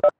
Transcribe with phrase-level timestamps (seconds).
[0.00, 0.12] Hola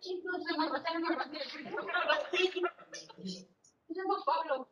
[0.00, 0.36] chicos,
[3.94, 4.68] somos Pablo.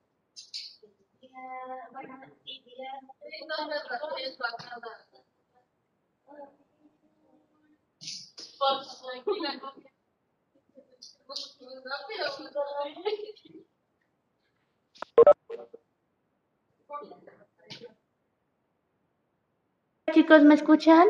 [20.13, 21.07] Chicos, ¿me escuchan?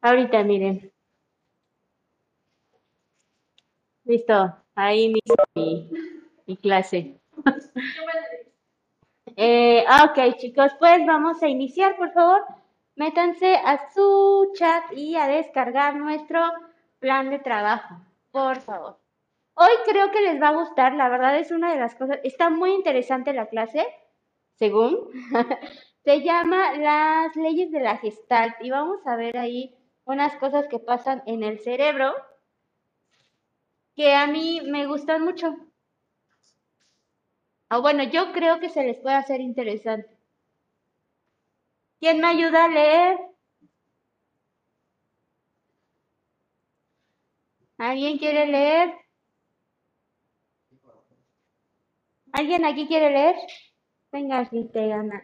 [0.00, 0.92] Ahorita, miren.
[4.04, 5.88] Listo, ahí mi,
[6.46, 7.20] mi clase.
[9.36, 12.44] Eh, ah, ok, chicos, pues vamos a iniciar, por favor.
[12.96, 16.40] Métanse a su chat y a descargar nuestro
[16.98, 17.96] plan de trabajo,
[18.30, 18.98] por favor.
[19.54, 22.50] Hoy creo que les va a gustar, la verdad es una de las cosas, está
[22.50, 23.86] muy interesante la clase,
[24.54, 25.08] según,
[26.04, 30.78] se llama Las leyes de la Gestalt y vamos a ver ahí unas cosas que
[30.78, 32.14] pasan en el cerebro
[33.94, 35.54] que a mí me gustan mucho.
[37.74, 40.14] O bueno, yo creo que se les puede hacer interesante.
[42.00, 43.18] ¿Quién me ayuda a leer?
[47.78, 48.94] ¿Alguien quiere leer?
[52.32, 53.36] ¿Alguien aquí quiere leer?
[54.12, 55.22] Venga, si te gana.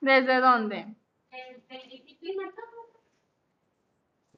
[0.00, 0.86] ¿Desde dónde?
[1.30, 2.50] Desde disciplina,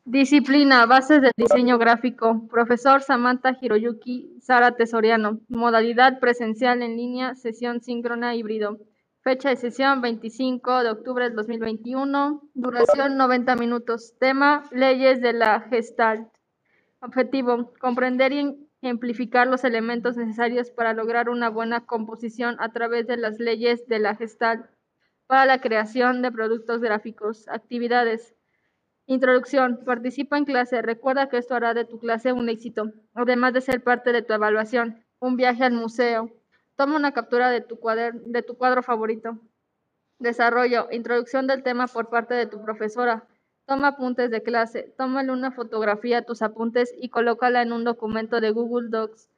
[0.09, 2.47] Disciplina, bases del diseño gráfico.
[2.49, 5.41] Profesor Samantha Hiroyuki Sara Tesoriano.
[5.49, 8.79] Modalidad presencial en línea, sesión síncrona híbrido.
[9.23, 12.41] Fecha de sesión 25 de octubre del 2021.
[12.55, 14.15] Duración 90 minutos.
[14.21, 16.29] Tema, leyes de la Gestalt.
[17.01, 23.17] Objetivo, comprender y ejemplificar los elementos necesarios para lograr una buena composición a través de
[23.17, 24.67] las leyes de la Gestalt
[25.27, 27.49] para la creación de productos gráficos.
[27.49, 28.36] Actividades.
[29.07, 29.81] Introducción.
[29.85, 30.83] Participa en clase.
[30.83, 34.33] Recuerda que esto hará de tu clase un éxito, además de ser parte de tu
[34.33, 35.05] evaluación.
[35.21, 36.31] Un viaje al museo.
[36.77, 39.39] Toma una captura de tu, cuader- de tu cuadro favorito.
[40.19, 40.89] Desarrollo.
[40.91, 43.25] Introducción del tema por parte de tu profesora.
[43.67, 44.93] Toma apuntes de clase.
[44.99, 49.29] Tómale una fotografía a tus apuntes y colócala en un documento de Google Docs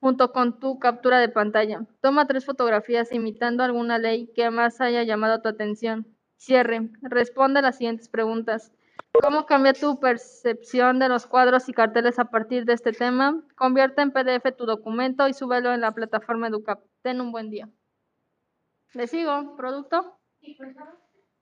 [0.00, 1.84] junto con tu captura de pantalla.
[2.00, 6.06] Toma tres fotografías imitando alguna ley que más haya llamado tu atención.
[6.36, 6.88] Cierre.
[7.02, 8.72] Responde las siguientes preguntas.
[9.22, 13.42] ¿Cómo cambia tu percepción de los cuadros y carteles a partir de este tema?
[13.56, 16.80] Convierte en PDF tu documento y súbelo en la plataforma Educap.
[17.02, 17.68] Ten un buen día.
[18.94, 19.56] ¿Le sigo?
[19.56, 20.18] ¿Producto?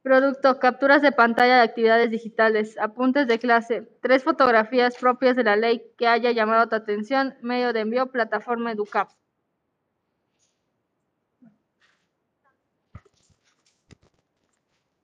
[0.02, 5.56] Producto, capturas de pantalla de actividades digitales, apuntes de clase, tres fotografías propias de la
[5.56, 9.10] ley que haya llamado tu atención, medio de envío, plataforma Educap.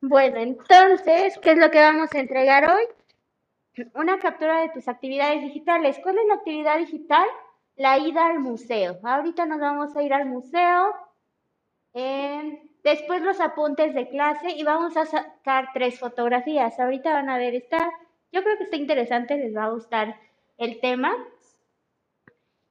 [0.03, 2.83] Bueno, entonces, ¿qué es lo que vamos a entregar hoy?
[3.95, 5.99] Una captura de tus actividades digitales.
[6.03, 7.25] ¿Cuál es la actividad digital?
[7.77, 8.99] La ida al museo.
[9.05, 10.93] Ahorita nos vamos a ir al museo.
[11.95, 16.81] eh, después los apuntes de clase y vamos a sacar tres fotografías.
[16.81, 17.79] Ahorita van a ver esta.
[18.33, 20.17] Yo creo que está interesante, les va a gustar
[20.59, 21.15] el tema.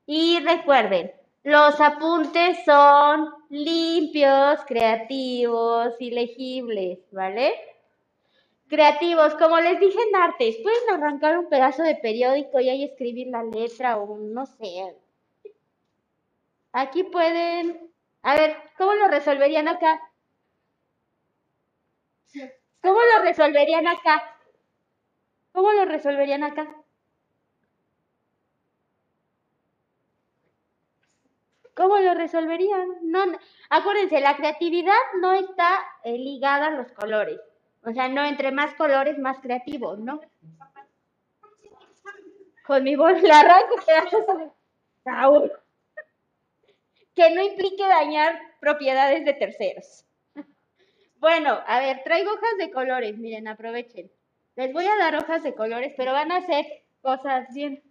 [0.05, 1.11] Y recuerden,
[1.43, 7.53] los apuntes son limpios, creativos y legibles, ¿vale?
[8.67, 13.27] Creativos, como les dije en artes, pueden arrancar un pedazo de periódico y ahí escribir
[13.27, 14.95] la letra o no sé.
[16.71, 17.91] Aquí pueden,
[18.23, 20.01] a ver, ¿cómo lo resolverían acá?
[22.81, 24.37] ¿Cómo lo resolverían acá?
[25.51, 26.80] ¿Cómo lo resolverían acá?
[31.75, 32.87] ¿Cómo lo resolverían?
[33.03, 33.19] No,
[33.69, 37.39] acuérdense, la creatividad no está eh, ligada a los colores.
[37.83, 40.21] O sea, no entre más colores, más creativo, ¿no?
[42.65, 43.75] Con mi voz le arranco
[45.03, 45.51] Saúl.
[47.15, 50.05] Que no implique dañar propiedades de terceros.
[51.19, 54.11] Bueno, a ver, traigo hojas de colores, miren, aprovechen.
[54.55, 56.65] Les voy a dar hojas de colores, pero van a hacer
[57.01, 57.83] cosas bien.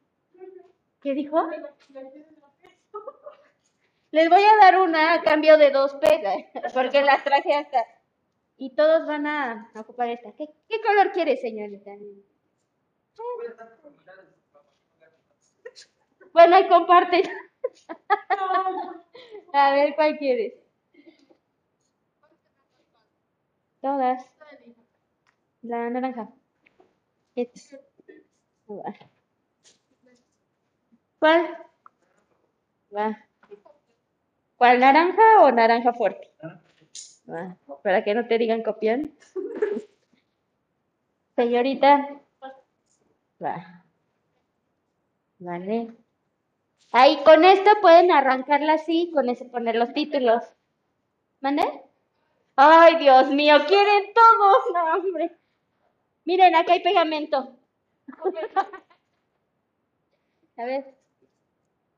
[1.01, 1.49] ¿Qué dijo?
[4.13, 7.85] Les voy a dar una a cambio de dos pegas, porque las traje hasta.
[8.57, 10.33] Y todos van a ocupar esta.
[10.33, 10.49] ¿Qué,
[10.85, 11.93] color quiere, señorita?
[16.33, 17.23] Bueno, ahí comparten.
[19.53, 20.55] A ver, ¿cuál quieres?
[23.81, 24.25] Todas.
[25.63, 26.29] La naranja.
[31.19, 31.59] ¿Cuál?
[32.95, 33.30] Va.
[34.61, 36.31] ¿Cuál, naranja o naranja fuerte?
[37.27, 39.11] Va, Para que no te digan copión.
[41.35, 42.21] Señorita.
[43.43, 43.85] Va.
[45.39, 45.95] Vale.
[46.93, 50.45] Ahí con esto pueden arrancarla así, con ese poner los títulos.
[51.41, 51.65] ¿Mande?
[52.55, 55.39] Ay, Dios mío, quieren todos, no, hombre.
[56.27, 57.57] Miren, acá hay pegamento.
[60.59, 60.95] A ver.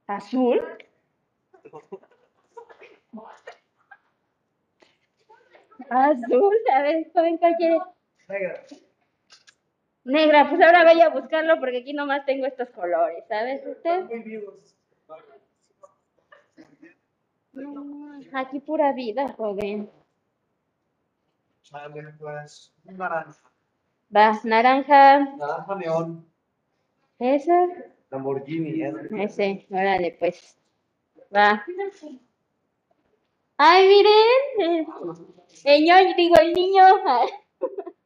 [0.07, 0.63] ¿Azul?
[5.91, 7.79] Azul, a ver, joven, ¿cuál quiere?
[10.05, 14.05] Negra, pues ahora vaya a buscarlo porque aquí nomás tengo estos colores, ¿sabes usted?
[17.53, 19.91] Mm, Aquí pura vida, joven.
[21.71, 23.41] Vale, pues, naranja.
[24.15, 26.27] Va, naranja, Naranja neón.
[27.19, 28.93] ese, Lamborghini, ¿eh?
[29.19, 30.57] ese, órale, pues.
[31.35, 31.65] Va.
[33.59, 34.87] Ay, miren,
[35.87, 36.85] ñoño, digo, el niño.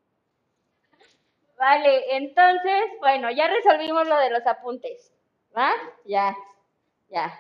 [1.59, 5.13] Vale, entonces, bueno, ya resolvimos lo de los apuntes,
[5.57, 5.71] ¿va?
[6.05, 6.37] Ya,
[7.11, 7.35] ya.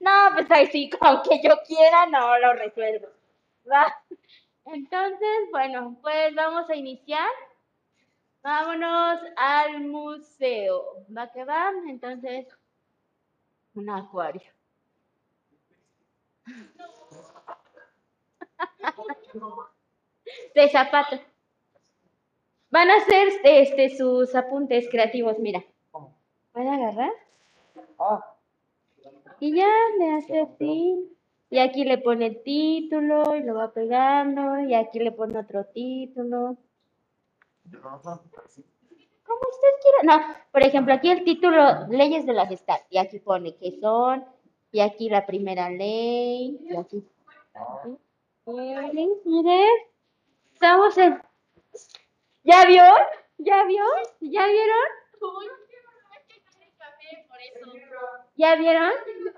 [0.00, 3.08] No, pues ahí sí, aunque yo quiera, no lo resuelvo.
[3.70, 3.86] Va.
[4.66, 7.28] Entonces, bueno, pues vamos a iniciar.
[8.44, 11.04] Vámonos al museo.
[11.16, 11.72] ¿Va que va?
[11.88, 12.46] Entonces,
[13.76, 14.53] un acuario.
[20.54, 21.16] De zapato.
[22.70, 25.62] Van a hacer este, sus apuntes creativos, mira.
[26.52, 27.12] ¿Puede agarrar?
[27.98, 28.34] Ah,
[29.40, 31.10] Y ya le hace así.
[31.50, 34.60] Y aquí le pone el título y lo va pegando.
[34.60, 36.56] Y aquí le pone otro título.
[39.24, 40.02] Como usted quiera.
[40.02, 42.82] No, por ejemplo, aquí el título, leyes de la gestalt.
[42.90, 44.24] Y aquí pone qué son.
[44.74, 46.58] Y aquí la primera ley.
[46.68, 47.06] Y aquí.
[48.44, 49.68] Mire, mire.
[50.52, 51.22] Estamos en.
[52.42, 52.82] ¿Ya vio?
[53.38, 53.84] ¿Ya vio?
[54.18, 54.86] ¿Ya vieron?
[58.34, 58.92] ¿Ya vieron?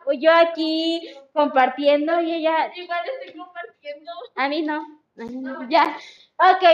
[0.05, 2.73] Pues Yo aquí compartiendo y ella...
[2.75, 4.13] Igual estoy compartiendo.
[4.37, 4.77] A mí no.
[5.19, 5.69] A mí no.
[5.69, 5.99] Ya.
[6.39, 6.65] Ok.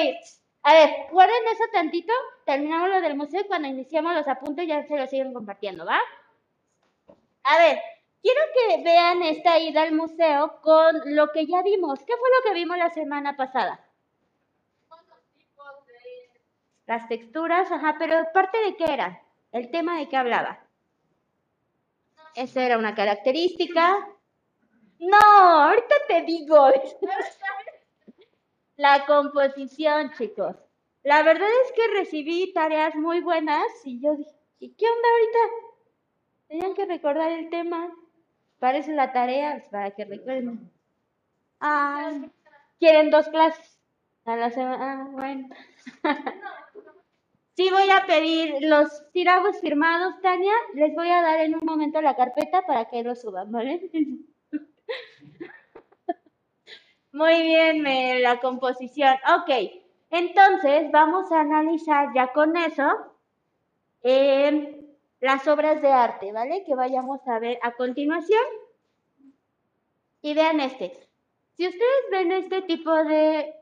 [0.63, 2.13] A ver, guarden eso tantito.
[2.47, 5.99] Terminamos lo del museo y cuando iniciamos los apuntes ya se los siguen compartiendo, ¿va?
[7.43, 7.81] A ver,
[8.23, 11.99] quiero que vean esta ida al museo con lo que ya vimos.
[12.01, 13.85] ¿Qué fue lo que vimos la semana pasada?
[16.87, 19.23] Las texturas, ajá, pero parte de qué era?
[19.51, 20.61] El tema de qué hablaba.
[22.35, 24.09] Esa era una característica.
[24.99, 26.67] No, ahorita te digo.
[28.77, 30.57] La composición, chicos.
[31.03, 35.39] La verdad es que recibí tareas muy buenas y yo dije, ¿y qué onda ahorita?
[36.49, 37.93] Tenían que recordar el tema.
[38.63, 40.71] Para eso la tarea, es para que recuerden.
[41.61, 42.13] Ah,
[42.79, 43.81] quieren dos clases
[44.25, 44.79] a la semana.
[45.03, 45.49] Ah, bueno.
[47.57, 50.55] Sí voy a pedir los sílabos firmados, Tania.
[50.75, 53.91] Les voy a dar en un momento la carpeta para que los suban, ¿vale?
[57.13, 59.15] Muy bien, me- la composición.
[59.39, 59.51] Ok,
[60.11, 62.85] entonces vamos a analizar ya con eso
[64.03, 64.82] eh,
[65.23, 66.65] las obras de arte, ¿vale?
[66.65, 68.43] Que vayamos a ver a continuación.
[70.21, 71.09] Y vean este.
[71.57, 73.55] Si ustedes ven este tipo de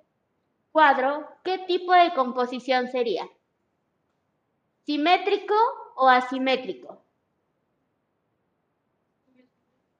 [0.73, 3.29] cuadro, ¿qué tipo de composición sería?
[4.87, 5.55] ¿Simétrico
[5.97, 7.03] o asimétrico?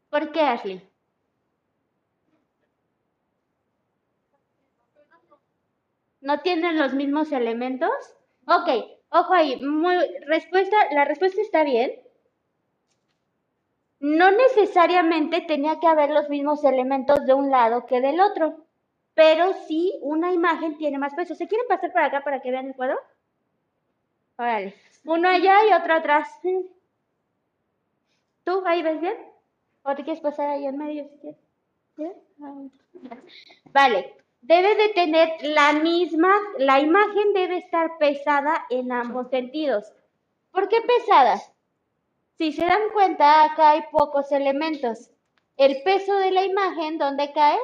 [0.09, 0.91] ¿Por qué, Ashley?
[6.23, 7.91] ¿No tienen los mismos elementos?
[8.47, 9.61] Ok, ojo ahí.
[10.27, 11.93] respuesta, la respuesta está bien.
[14.01, 18.65] No necesariamente tenía que haber los mismos elementos de un lado que del otro,
[19.15, 21.35] pero sí una imagen tiene más peso.
[21.35, 22.99] ¿Se quieren pasar para acá para que vean el cuadro?
[24.39, 24.75] Órale.
[25.05, 26.41] Uno allá y otro atrás.
[28.45, 29.17] ¿Tú ahí ves bien?
[29.83, 31.37] ¿O te quieres pasar ahí en medio si.
[32.43, 32.55] Ah,
[33.73, 34.17] Vale.
[34.43, 39.93] Debe de tener la misma, la imagen debe estar pesada en ambos sentidos.
[40.51, 41.41] ¿Por qué pesada?
[42.39, 45.11] Si se dan cuenta, acá hay pocos elementos.
[45.57, 47.59] El peso de la imagen, ¿dónde cae?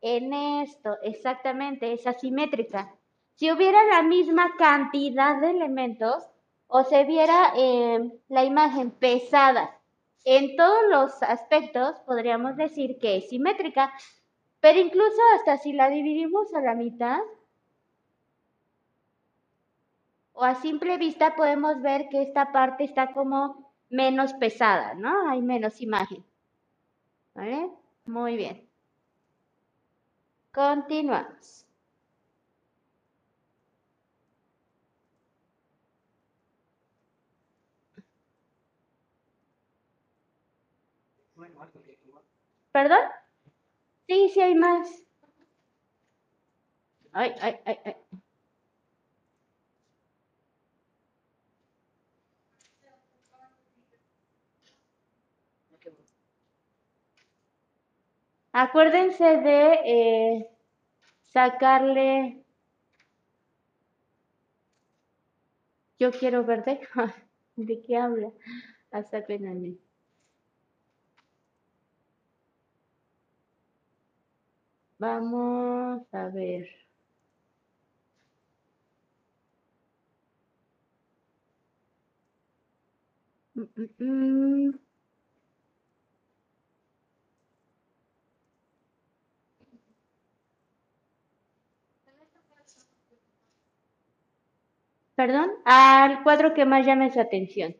[0.00, 2.94] En esto, exactamente, es asimétrica.
[3.34, 6.24] Si hubiera la misma cantidad de elementos
[6.66, 9.78] o se viera eh, la imagen pesada
[10.24, 13.92] en todos los aspectos, podríamos decir que es simétrica.
[14.60, 17.20] Pero incluso hasta si la dividimos a la mitad,
[20.32, 25.28] o a simple vista podemos ver que esta parte está como menos pesada, ¿no?
[25.30, 26.24] Hay menos imagen.
[27.34, 27.70] ¿Vale?
[28.06, 28.68] Muy bien.
[30.52, 31.66] Continuamos.
[42.72, 42.98] ¿Perdón?
[44.08, 45.04] Sí, sí hay más.
[47.12, 47.94] Ay, ay, ay, ay.
[58.62, 59.60] Acuérdense de
[59.96, 60.50] eh,
[61.34, 62.44] sacarle.
[65.98, 66.80] Yo quiero verde.
[67.56, 68.32] ¿De qué habla?
[68.90, 69.87] Hasta penalmente.
[75.00, 76.68] Vamos a ver.
[83.56, 84.78] Mm, mm, mm.
[95.16, 97.76] Perdón, al cuadro que más llame su atención.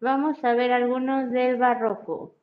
[0.00, 2.34] Vamos a ver algunos del barroco.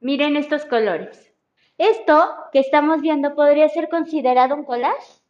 [0.00, 1.30] Miren estos colores.
[1.76, 5.20] Esto que estamos viendo podría ser considerado un collage.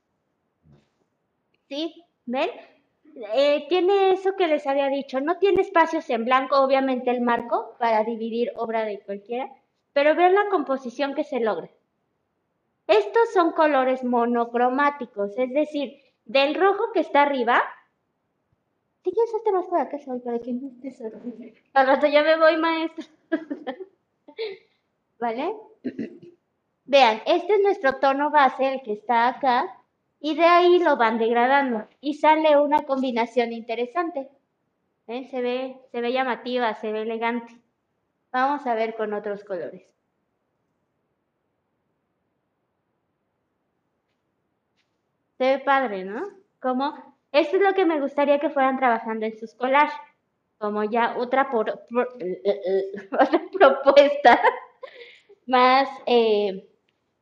[1.68, 2.04] ¿Sí?
[2.24, 2.50] ¿Ven?
[3.34, 5.20] Eh, tiene eso que les había dicho.
[5.20, 9.50] No tiene espacios en blanco, obviamente el marco, para dividir obra de cualquiera.
[9.92, 11.68] Pero vean la composición que se logra.
[12.86, 17.60] Estos son colores monocromáticos, es decir, del rojo que está arriba.
[19.04, 21.02] Si quieres, este más para acá, para que no estés
[21.74, 23.04] Al rato ya me voy, maestra.
[25.18, 25.56] ¿Vale?
[26.84, 29.76] Vean, este es nuestro tono base, el que está acá,
[30.20, 34.30] y de ahí lo van degradando y sale una combinación interesante.
[35.08, 35.28] ¿Ven?
[35.28, 37.60] Se ve, se ve llamativa, se ve elegante.
[38.30, 39.82] Vamos a ver con otros colores.
[45.38, 46.22] Se ve padre, ¿no?
[46.60, 49.94] Como esto es lo que me gustaría que fueran trabajando en sus collages.
[50.58, 52.16] Como ya otra, por, por-
[53.20, 54.40] otra propuesta
[55.46, 56.68] más eh,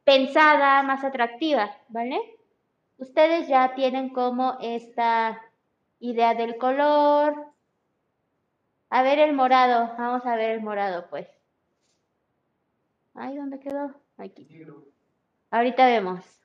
[0.04, 2.20] pensada, más atractiva, ¿vale?
[2.98, 5.40] Ustedes ya tienen como esta
[6.00, 7.46] idea del color.
[8.90, 11.26] A ver el morado, vamos a ver el morado, pues.
[13.14, 13.94] Ay, ¿dónde quedó?
[14.16, 14.48] Aquí.
[15.50, 16.39] Ahorita vemos.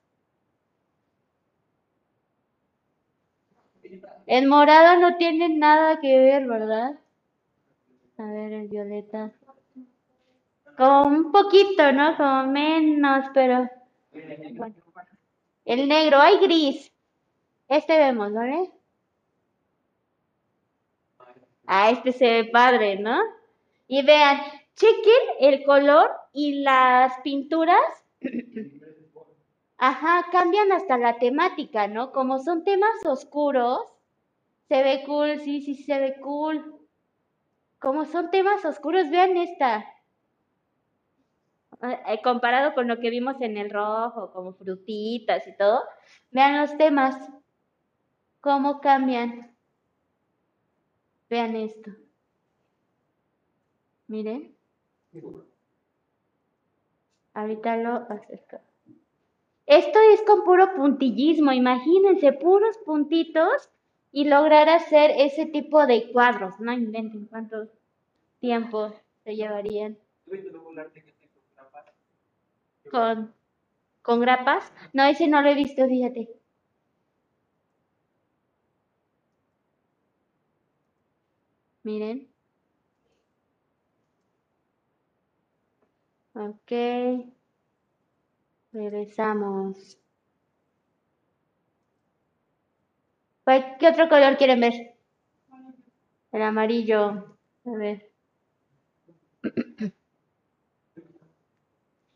[4.27, 6.99] El morado no tiene nada que ver, ¿verdad?
[8.17, 9.31] A ver, el violeta.
[10.77, 12.17] Como un poquito, ¿no?
[12.17, 13.69] Como menos, pero...
[15.65, 16.91] El negro, hay gris.
[17.67, 18.71] Este vemos, ¿vale?
[21.67, 23.19] Ah, este se ve padre, ¿no?
[23.87, 24.39] Y vean,
[24.75, 28.05] chequen el color y las pinturas.
[29.77, 32.11] Ajá, cambian hasta la temática, ¿no?
[32.11, 33.94] Como son temas oscuros,
[34.67, 36.79] se ve cool, sí, sí, se ve cool.
[37.79, 39.85] Como son temas oscuros, vean esta.
[41.81, 45.83] Eh, eh, comparado con lo que vimos en el rojo, como frutitas y todo,
[46.31, 47.15] vean los temas,
[48.41, 49.55] cómo cambian.
[51.29, 51.91] Vean esto.
[54.07, 54.55] Miren.
[57.33, 58.59] Ahorita lo acerco.
[59.65, 63.69] Esto es con puro puntillismo, imagínense, puros puntitos
[64.15, 66.59] y lograr hacer ese tipo de cuadros.
[66.61, 67.67] No inventen cuánto
[68.39, 68.93] tiempo
[69.23, 69.97] se llevarían
[72.91, 73.33] con,
[74.03, 74.71] con grapas.
[74.93, 76.29] No, ese no lo he visto, fíjate.
[81.83, 82.29] Miren.
[86.35, 86.71] Ok.
[88.73, 89.97] Regresamos.
[93.17, 94.95] ¿Cuál- ¿Qué otro color quieren ver?
[96.31, 97.37] El amarillo.
[97.65, 98.11] A ver.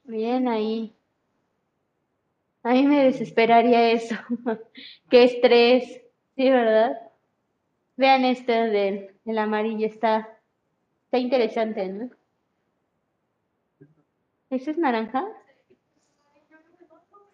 [0.06, 0.96] Miren ahí.
[2.64, 4.16] A mí me desesperaría eso.
[5.10, 6.02] Qué estrés.
[6.36, 7.00] Sí, ¿verdad?
[7.96, 9.86] Vean este del el amarillo.
[9.86, 10.36] Está,
[11.06, 12.10] está interesante, ¿no?
[14.50, 15.28] ¿Ese es naranja?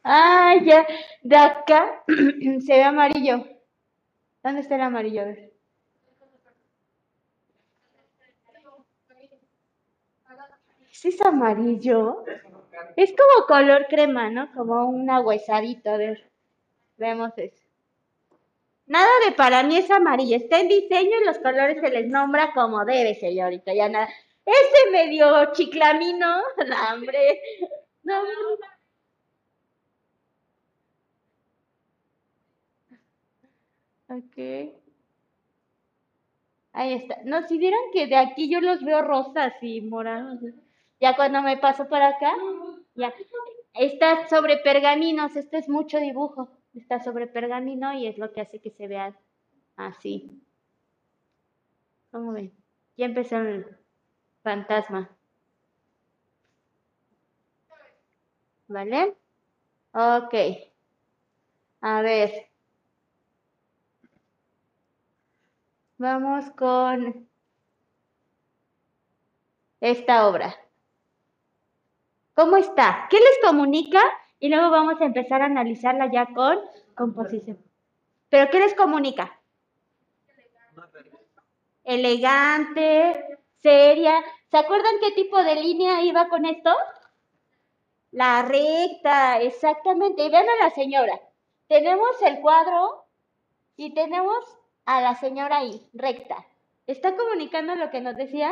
[0.04, 0.86] Ah, ya.
[1.24, 3.55] De acá se ve amarillo.
[4.46, 5.22] ¿Dónde está el amarillo?
[5.24, 5.54] A ver.
[10.92, 12.24] ¿Ese es amarillo?
[12.96, 14.52] Es como color crema, ¿no?
[14.54, 15.90] Como un ahuesadito.
[15.90, 16.30] A ver.
[16.98, 17.66] Vemos eso.
[18.86, 20.38] Nada de para mí es amarillo.
[20.38, 23.74] Está en diseño y los colores se les nombra como debe, señorita.
[23.74, 24.10] Ya nada.
[24.46, 26.44] Ese medio chiclamino.
[26.68, 27.42] No, hombre.
[28.04, 28.22] No,
[34.10, 34.38] Ok.
[36.74, 37.18] Ahí está.
[37.24, 40.40] No, si vieran que de aquí yo los veo rosas y morados.
[41.00, 42.34] Ya cuando me paso por acá,
[42.96, 43.14] ya.
[43.74, 46.50] Está sobre pergaminos, este es mucho dibujo.
[46.76, 49.16] Está sobre pergamino y es lo que hace que se vea
[49.78, 50.42] así.
[52.12, 52.52] ¿Cómo ven?
[52.98, 53.66] Ya empezó el
[54.44, 55.10] fantasma.
[58.68, 59.16] ¿Vale?
[59.94, 60.34] Ok.
[61.82, 62.50] A ver.
[65.98, 67.30] Vamos con
[69.80, 70.54] esta obra.
[72.34, 73.08] ¿Cómo está?
[73.10, 74.02] ¿Qué les comunica?
[74.40, 76.60] Y luego vamos a empezar a analizarla ya con
[76.96, 77.58] composición.
[78.28, 79.40] ¿Pero qué les comunica?
[81.86, 84.22] Elegante, seria.
[84.52, 86.76] ¿Se acuerdan qué tipo de línea iba con esto?
[88.12, 90.26] La recta, exactamente.
[90.26, 91.22] Y vean a la señora.
[91.68, 93.06] Tenemos el cuadro
[93.78, 94.44] y tenemos
[94.86, 96.46] a la señora ahí, recta.
[96.88, 98.52] ¿Está comunicando lo que nos decía?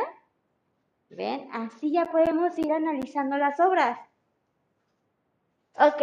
[1.10, 1.48] ¿Ven?
[1.54, 4.00] Así ya podemos ir analizando las obras.
[5.76, 6.02] Ok.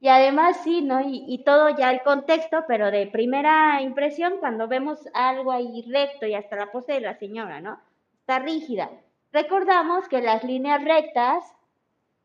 [0.00, 1.00] Y además sí, ¿no?
[1.00, 6.26] Y, y todo ya el contexto, pero de primera impresión, cuando vemos algo ahí recto
[6.26, 7.80] y hasta la pose de la señora, ¿no?
[8.20, 8.90] Está rígida.
[9.32, 11.44] Recordamos que las líneas rectas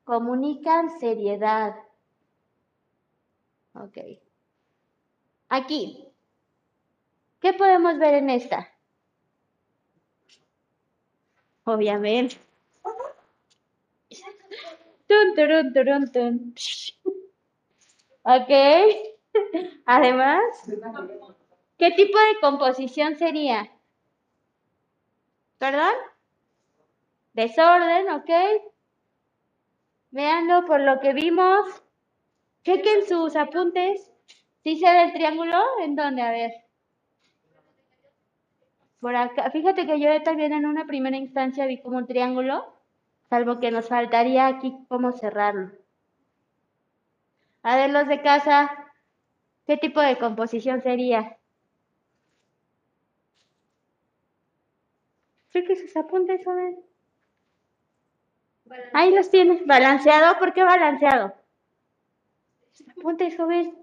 [0.04, 1.76] comunican seriedad.
[3.74, 3.98] Ok.
[5.50, 6.13] Aquí.
[7.44, 8.70] ¿Qué podemos ver en esta?
[11.66, 12.38] Obviamente.
[15.08, 16.56] Tun, turun, turun, tun.
[18.24, 18.52] Ok.
[19.86, 20.42] Además,
[21.78, 23.70] ¿qué tipo de composición sería?
[25.58, 25.96] ¿Perdón?
[27.34, 28.32] Desorden, ok.
[30.12, 31.84] Véanlo por lo que vimos.
[32.64, 34.10] Chequen sus apuntes.
[34.64, 35.62] ¿Sí se ve el triángulo?
[35.82, 36.22] ¿En dónde?
[36.22, 36.63] A ver.
[39.04, 39.52] Por acá.
[39.52, 42.74] Fíjate que yo también en una primera instancia vi como un triángulo,
[43.30, 45.74] salvo que nos faltaría aquí cómo cerrarlo.
[47.64, 48.72] A ver, los de casa,
[49.68, 51.38] ¿qué tipo de composición sería?
[55.52, 56.80] Chequen sus apuntes, joven.
[58.94, 59.68] Ahí los tienes.
[59.68, 60.40] ¿Balanceado?
[60.40, 61.34] ¿Por qué balanceado?
[62.72, 63.78] Sus apuntes, joven.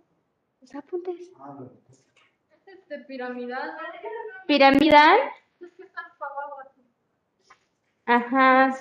[0.61, 1.31] Sus apuntes.
[1.39, 1.73] Ah, bueno.
[2.65, 3.77] Este piramidal.
[4.51, 5.21] Piramidal.
[8.05, 8.77] Ajá.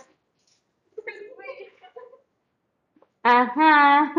[3.21, 4.15] Ajá.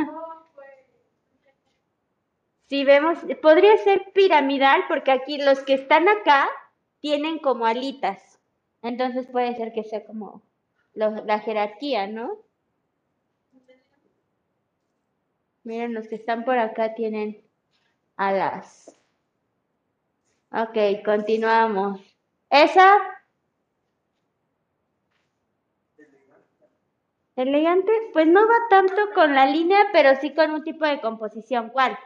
[2.69, 6.49] Si vemos, podría ser piramidal porque aquí los que están acá
[7.01, 8.39] tienen como alitas.
[8.83, 10.43] Entonces puede ser que sea como
[10.95, 12.39] la jerarquía, ¿no?
[15.65, 17.43] Miren, los que están por acá tienen
[18.15, 19.00] alas.
[20.53, 22.01] Ok, continuamos.
[22.51, 22.97] Esa.
[27.37, 31.71] Elegante, pues no va tanto con la línea, pero sí con un tipo de composición.
[31.71, 31.97] ¿Cuál?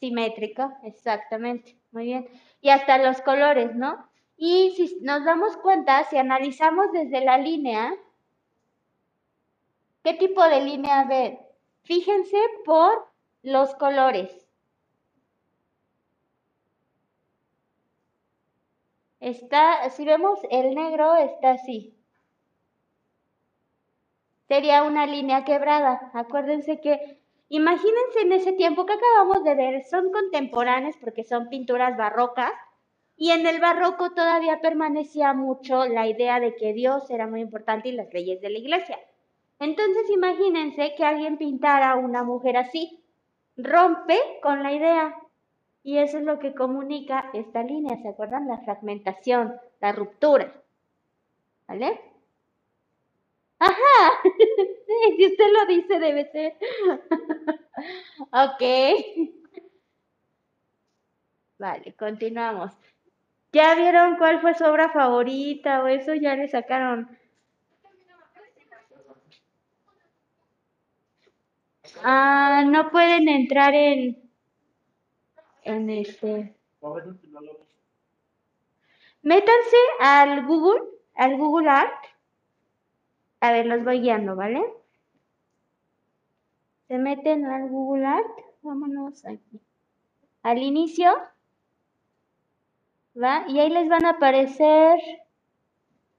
[0.00, 1.76] Simétrico, exactamente.
[1.92, 2.28] Muy bien.
[2.60, 4.08] Y hasta los colores, ¿no?
[4.36, 7.94] Y si nos damos cuenta, si analizamos desde la línea,
[10.02, 11.38] ¿qué tipo de línea ven?
[11.82, 13.08] Fíjense por
[13.42, 14.47] los colores.
[19.28, 21.94] Está, si vemos el negro, está así.
[24.46, 26.10] Sería una línea quebrada.
[26.14, 31.94] Acuérdense que, imagínense en ese tiempo que acabamos de ver, son contemporáneos porque son pinturas
[31.98, 32.52] barrocas.
[33.18, 37.90] Y en el barroco todavía permanecía mucho la idea de que Dios era muy importante
[37.90, 38.98] y las leyes de la iglesia.
[39.58, 43.04] Entonces imagínense que alguien pintara a una mujer así.
[43.58, 45.16] Rompe con la idea.
[45.82, 48.00] Y eso es lo que comunica esta línea.
[48.00, 48.46] ¿Se acuerdan?
[48.46, 50.52] La fragmentación, la ruptura.
[51.68, 52.00] ¿Vale?
[53.60, 54.20] Ajá.
[55.16, 56.54] Si usted lo dice, debe ser.
[58.32, 58.62] ok.
[61.58, 62.72] Vale, continuamos.
[63.52, 66.14] ¿Ya vieron cuál fue su obra favorita o eso?
[66.14, 67.18] ¿Ya le sacaron?
[72.02, 74.27] Ah, no pueden entrar en,
[75.68, 76.56] en este.
[79.22, 80.82] Métanse al Google,
[81.14, 82.04] al Google Art.
[83.40, 84.62] A ver, los voy guiando, ¿vale?
[86.88, 88.38] Se meten al Google Art.
[88.62, 89.60] Vámonos aquí.
[90.42, 91.12] Al inicio.
[93.20, 93.44] ¿Va?
[93.48, 94.98] Y ahí les van a aparecer.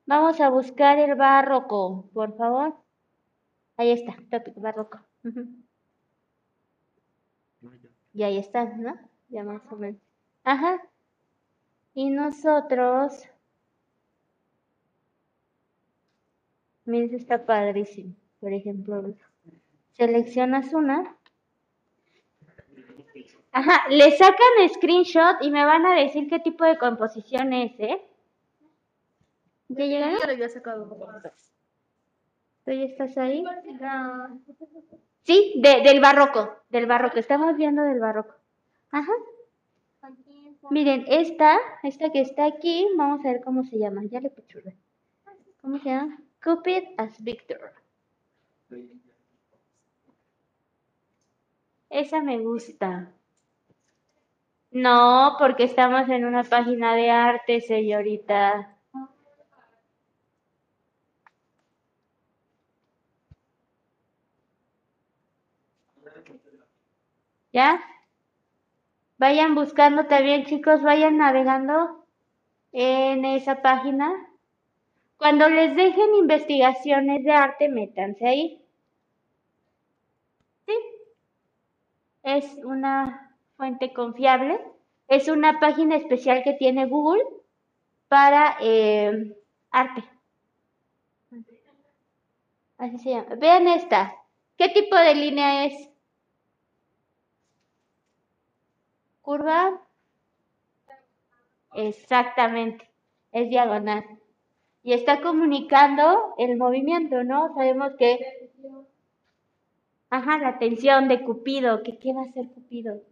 [0.05, 2.75] Vamos a buscar el barroco, por favor.
[3.77, 4.99] Ahí está, topic barroco.
[5.23, 5.47] Ujú.
[8.13, 9.08] Y ahí está, ¿no?
[9.29, 10.01] Ya más o menos.
[10.43, 10.81] Ajá.
[11.93, 13.23] Y nosotros.
[16.85, 18.13] Miren, está padrísimo.
[18.39, 19.13] Por ejemplo,
[19.93, 21.15] seleccionas una.
[23.51, 28.01] Ajá, le sacan screenshot y me van a decir qué tipo de composición es, ¿eh?
[29.69, 30.19] ¿Ya llegaron?
[30.19, 30.85] Ya lo había sacado.
[32.65, 33.43] ¿Tú ya estás ahí?
[33.79, 34.29] Ya.
[35.23, 37.17] Sí, de- del barroco, del barroco.
[37.17, 38.35] Estamos viendo del barroco.
[38.91, 39.11] Ajá.
[40.69, 44.03] Miren, esta, esta que está aquí, vamos a ver cómo se llama.
[44.05, 44.75] Ya le pechurré.
[45.61, 46.17] ¿Cómo se llama?
[46.43, 47.73] Cupid as Victor.
[51.89, 53.11] Esa me gusta.
[54.71, 58.75] No, porque estamos en una página de arte, señorita.
[67.51, 67.81] ¿Ya?
[69.19, 72.05] Vayan buscando también, chicos, vayan navegando
[72.71, 74.09] en esa página.
[75.17, 78.61] Cuando les dejen investigaciones de arte, métanse ahí.
[80.65, 80.73] Sí.
[82.23, 84.57] Es una fuente confiable.
[85.09, 87.23] Es una página especial que tiene Google
[88.07, 89.35] para eh,
[89.69, 90.01] arte.
[92.77, 93.35] Así se llama.
[93.35, 94.15] Vean esta.
[94.57, 95.88] ¿Qué tipo de línea es?
[99.29, 99.79] Curva.
[101.75, 102.89] Exactamente,
[103.31, 104.03] es diagonal.
[104.81, 107.53] Y está comunicando el movimiento, ¿no?
[107.53, 108.17] Sabemos que...
[110.09, 111.83] Ajá, la tensión de Cupido.
[111.83, 113.03] ¿Qué, qué va a hacer Cupido?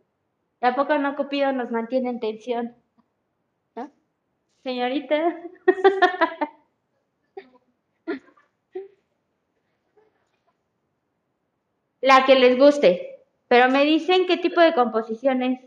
[0.57, 2.75] Tampoco no Cupido nos mantiene en tensión.
[3.75, 3.91] ¿No?
[4.63, 5.39] Señorita.
[12.01, 13.19] La que les guste.
[13.47, 15.66] Pero me dicen qué tipo de composición es.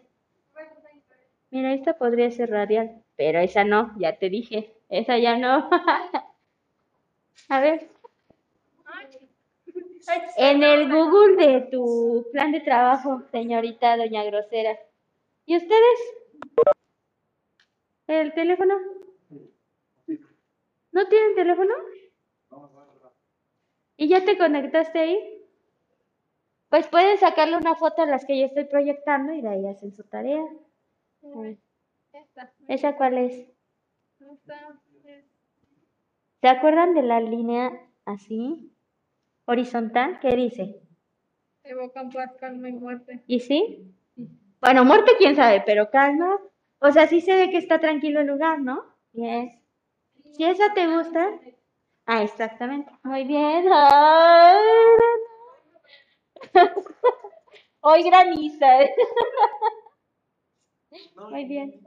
[1.50, 4.72] Mira, esta podría ser radial, pero esa no, ya te dije.
[4.88, 5.68] Esa ya no.
[7.48, 7.88] A ver.
[10.36, 14.78] En el Google de tu plan de trabajo, señorita doña Grosera.
[15.46, 16.00] ¿Y ustedes?
[18.06, 18.74] ¿El teléfono?
[20.92, 21.74] ¿No tienen teléfono?
[23.96, 25.44] ¿Y ya te conectaste ahí?
[26.68, 29.92] Pues pueden sacarle una foto a las que yo estoy proyectando y de ahí hacen
[29.92, 30.44] su tarea.
[32.12, 32.52] Esta.
[32.68, 33.48] ¿Esa cuál es?
[34.20, 34.80] Esta
[36.40, 37.70] ¿Se acuerdan de la línea
[38.04, 38.72] así?
[39.44, 40.80] Horizontal, ¿qué dice?
[41.64, 43.22] Evocan paz, calma y muerte.
[43.26, 43.94] ¿Y sí?
[44.60, 46.38] Bueno, muerte quién sabe, pero calma.
[46.78, 48.84] O sea, sí se ve que está tranquilo el lugar, ¿no?
[49.12, 49.62] Bien.
[50.32, 51.28] Si esa te gusta.
[52.06, 52.90] Ah, exactamente.
[53.02, 53.66] Muy bien.
[53.72, 54.56] Ay,
[57.80, 58.66] Hoy graniza.
[61.30, 61.80] Muy bien.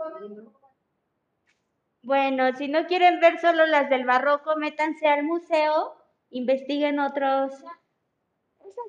[2.03, 5.95] Bueno, si no quieren ver solo las del barroco, métanse al museo,
[6.29, 7.53] investiguen otros.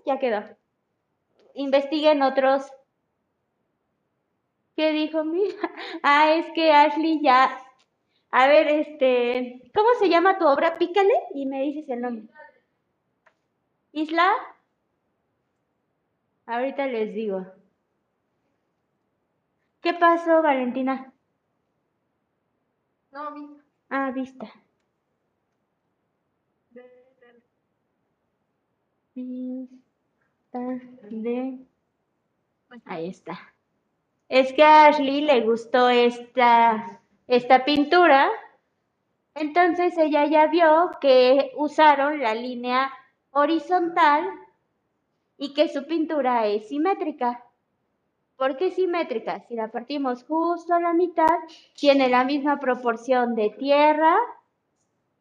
[0.06, 0.42] Ya quedó.
[1.54, 2.70] Investiguen otros.
[4.76, 5.42] ¿Qué dijo mi?
[6.02, 7.60] Ah, es que Ashley ya.
[8.30, 10.76] A ver, este, ¿cómo se llama tu obra?
[10.76, 12.26] Pícale y me dices el nombre.
[13.92, 14.28] Isla.
[16.46, 17.46] Ahorita les digo.
[19.84, 21.12] ¿Qué pasó, Valentina?
[23.12, 23.58] No, mi.
[23.90, 24.50] Ah, vista.
[29.14, 30.58] Vista
[31.10, 31.58] de.
[32.86, 33.38] Ahí está.
[34.30, 38.30] Es que a Ashley le gustó esta, esta pintura.
[39.34, 42.90] Entonces ella ya vio que usaron la línea
[43.32, 44.30] horizontal
[45.36, 47.44] y que su pintura es simétrica.
[48.36, 49.40] ¿Por qué simétrica?
[49.46, 51.38] Si la partimos justo a la mitad,
[51.76, 54.16] tiene la misma proporción de tierra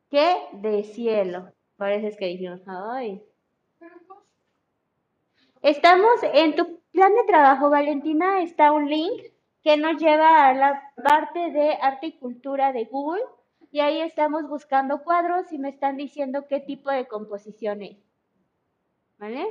[0.10, 1.52] que de cielo.
[1.78, 3.24] Por eso es que dijimos, ay.
[5.62, 10.92] Estamos en tu plan de trabajo, Valentina, está un link que nos lleva a la
[10.96, 13.24] parte de arte y cultura de Google
[13.72, 17.98] y ahí estamos buscando cuadros y me están diciendo qué tipo de composición es.
[19.18, 19.46] ¿Vale?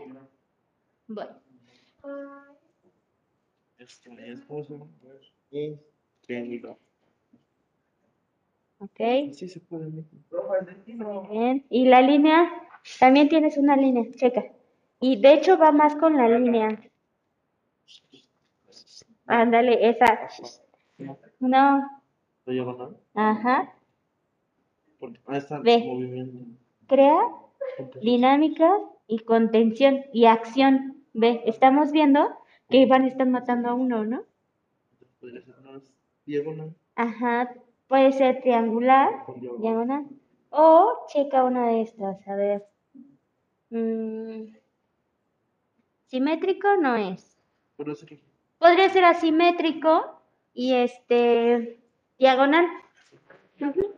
[1.09, 1.33] Bueno.
[3.83, 4.11] Este.
[8.79, 9.33] Ok.
[9.33, 10.05] Sí se puede.
[11.31, 11.65] Bien.
[11.69, 12.49] Y la línea,
[13.01, 14.45] también tienes una línea, checa.
[15.01, 16.81] Y de hecho va más con la línea.
[19.27, 20.29] Ándale, esa.
[21.41, 22.03] No,
[22.47, 23.31] ¿Lo llevas a?
[23.31, 23.75] ajá.
[25.01, 26.57] Porque está movimiento.
[26.87, 27.21] Crea
[28.01, 28.71] dinámica
[29.09, 31.03] y contención y acción.
[31.15, 32.42] Ve, estamos viendo
[32.73, 34.25] que Iván están matando a uno, ¿no?
[35.21, 35.83] Podría ser más
[36.25, 36.75] diagonal.
[36.97, 37.53] Ajá,
[37.87, 39.61] puede ser triangular, con diagonal.
[39.63, 40.07] diagonal.
[40.49, 42.65] O checa una de estas, a ver.
[43.69, 44.57] Mm,
[46.07, 47.39] simétrico no es.
[48.59, 50.23] Podría ser asimétrico
[50.55, 51.79] y este
[52.19, 52.67] diagonal.
[53.61, 53.95] Ujú.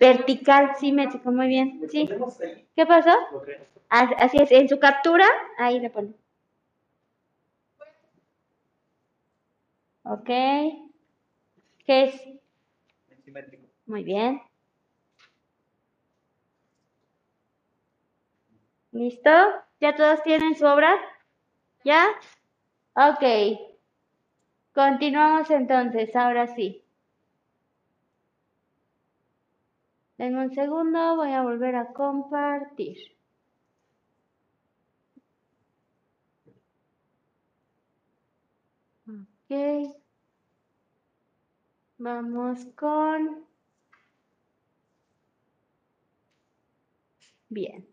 [0.00, 1.80] Vertical, simétrico, muy bien.
[1.90, 2.08] Sí.
[2.76, 3.12] ¿Qué pasó?
[3.88, 5.26] Así es, en su captura,
[5.58, 6.12] ahí le pone.
[10.04, 10.26] Ok.
[11.86, 12.22] ¿Qué es?
[13.24, 13.66] simétrico.
[13.86, 14.40] Muy bien.
[18.92, 19.30] ¿Listo?
[19.80, 20.94] ¿Ya todos tienen su obra?
[21.84, 22.06] ¿Ya?
[22.94, 23.58] Ok.
[24.72, 26.83] Continuamos entonces, ahora sí.
[30.18, 32.96] Denme un segundo, voy a volver a compartir.
[39.08, 39.96] Ok.
[41.98, 43.44] Vamos con...
[47.48, 47.86] Bien.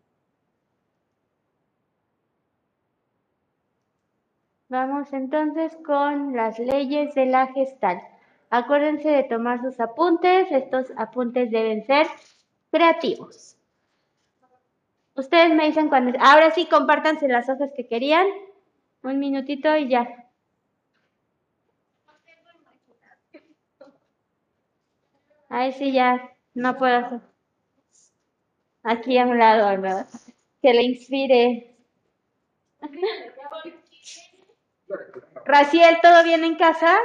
[4.68, 8.00] Vamos entonces con las leyes de la gestal.
[8.52, 10.52] Acuérdense de tomar sus apuntes.
[10.52, 12.06] Estos apuntes deben ser
[12.70, 13.56] creativos.
[15.14, 16.18] Ustedes me dicen cuando...
[16.20, 18.26] Ahora sí, compártanse las hojas que querían.
[19.02, 20.28] Un minutito y ya.
[25.48, 27.20] Ahí sí ya, no puedo hacer.
[28.82, 30.06] Aquí a un lado, ¿verdad?
[30.60, 31.74] Que le inspire.
[35.46, 36.98] Raciel, ¿todo bien en casa?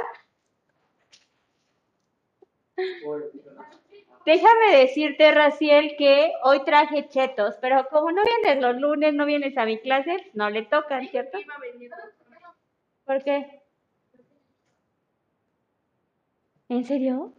[4.24, 9.56] Déjame decirte, Raciel, que hoy traje chetos, pero como no vienes los lunes, no vienes
[9.58, 11.38] a mi clase, no le tocan, ¿cierto?
[13.04, 13.62] ¿Por qué?
[16.68, 17.34] ¿En serio?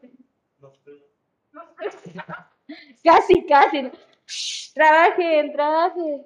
[3.04, 3.92] Casi, casi.
[4.28, 6.26] Shh, Trabajen, trabajen.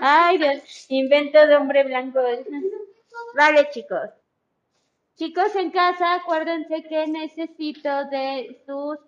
[0.00, 2.20] Ay, Dios, invento de hombre blanco.
[3.36, 4.10] Vale, chicos.
[5.16, 8.98] Chicos en casa, acuérdense que necesito de sus,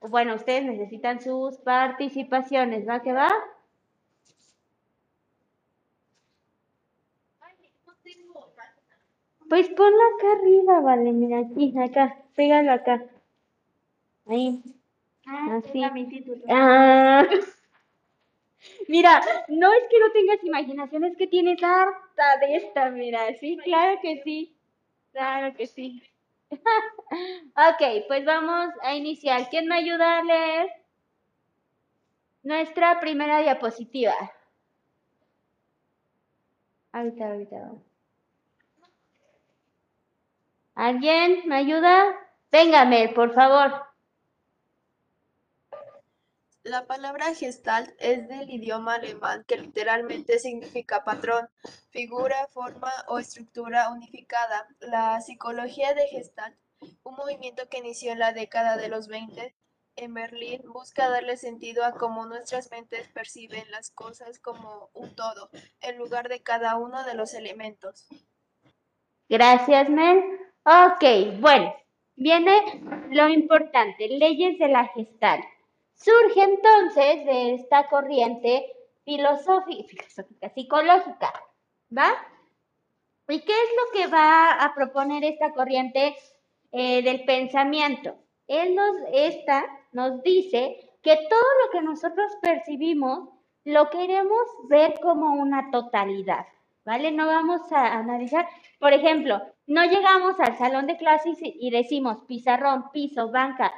[0.00, 3.30] bueno, ustedes necesitan sus participaciones, ¿va que va?
[9.48, 13.02] Pues ponla acá arriba, vale, mira aquí, acá, pégalo acá.
[14.26, 14.62] Ahí.
[15.26, 15.82] Así.
[16.48, 17.26] Ah.
[18.88, 23.56] Mira, no es que no tengas imaginación, es que tienes harta de esta, mira, sí,
[23.64, 24.54] claro que sí,
[25.12, 26.02] claro que sí.
[27.56, 29.48] Ok, pues vamos a iniciar.
[29.50, 30.68] ¿Quién me ayuda a leer
[32.42, 34.14] nuestra primera diapositiva?
[36.92, 37.60] Ahorita, ahorita.
[40.74, 42.12] ¿Alguien me ayuda?
[42.50, 43.89] Véngame, por favor.
[46.70, 51.48] La palabra Gestalt es del idioma alemán que literalmente significa patrón,
[51.90, 54.68] figura, forma o estructura unificada.
[54.78, 56.56] La psicología de Gestalt,
[57.02, 59.52] un movimiento que inició en la década de los 20
[59.96, 65.50] en Berlín, busca darle sentido a cómo nuestras mentes perciben las cosas como un todo,
[65.80, 68.06] en lugar de cada uno de los elementos.
[69.28, 70.22] Gracias, Mel.
[70.64, 71.74] Ok, bueno,
[72.14, 72.80] viene
[73.10, 75.44] lo importante, leyes de la Gestalt.
[76.02, 78.64] Surge entonces de esta corriente
[79.04, 80.02] filosófica,
[80.54, 81.30] psicológica,
[81.96, 82.10] ¿va?
[83.28, 86.16] ¿Y qué es lo que va a proponer esta corriente
[86.72, 88.14] eh, del pensamiento?
[88.46, 93.28] Él nos, esta nos dice que todo lo que nosotros percibimos
[93.64, 96.46] lo queremos ver como una totalidad,
[96.82, 97.12] ¿vale?
[97.12, 102.90] No vamos a analizar, por ejemplo, no llegamos al salón de clases y decimos pizarrón,
[102.90, 103.70] piso, banca,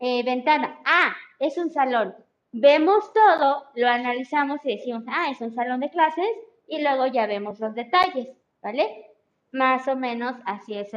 [0.00, 0.80] eh, ventana.
[0.84, 2.14] Ah, es un salón.
[2.52, 6.28] Vemos todo, lo analizamos y decimos, ah, es un salón de clases
[6.66, 8.28] y luego ya vemos los detalles,
[8.62, 9.06] ¿vale?
[9.52, 10.90] Más o menos así es,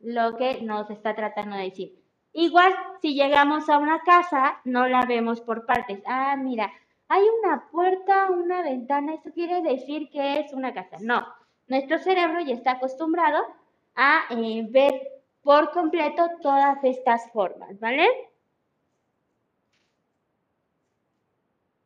[0.00, 2.02] lo que nos está tratando de decir.
[2.32, 6.02] Igual, si llegamos a una casa, no la vemos por partes.
[6.06, 6.70] Ah, mira,
[7.08, 10.98] hay una puerta, una ventana, eso quiere decir que es una casa.
[11.00, 11.26] No,
[11.68, 13.42] nuestro cerebro ya está acostumbrado
[13.94, 15.00] a eh, ver
[15.42, 18.06] por completo todas estas formas, ¿vale?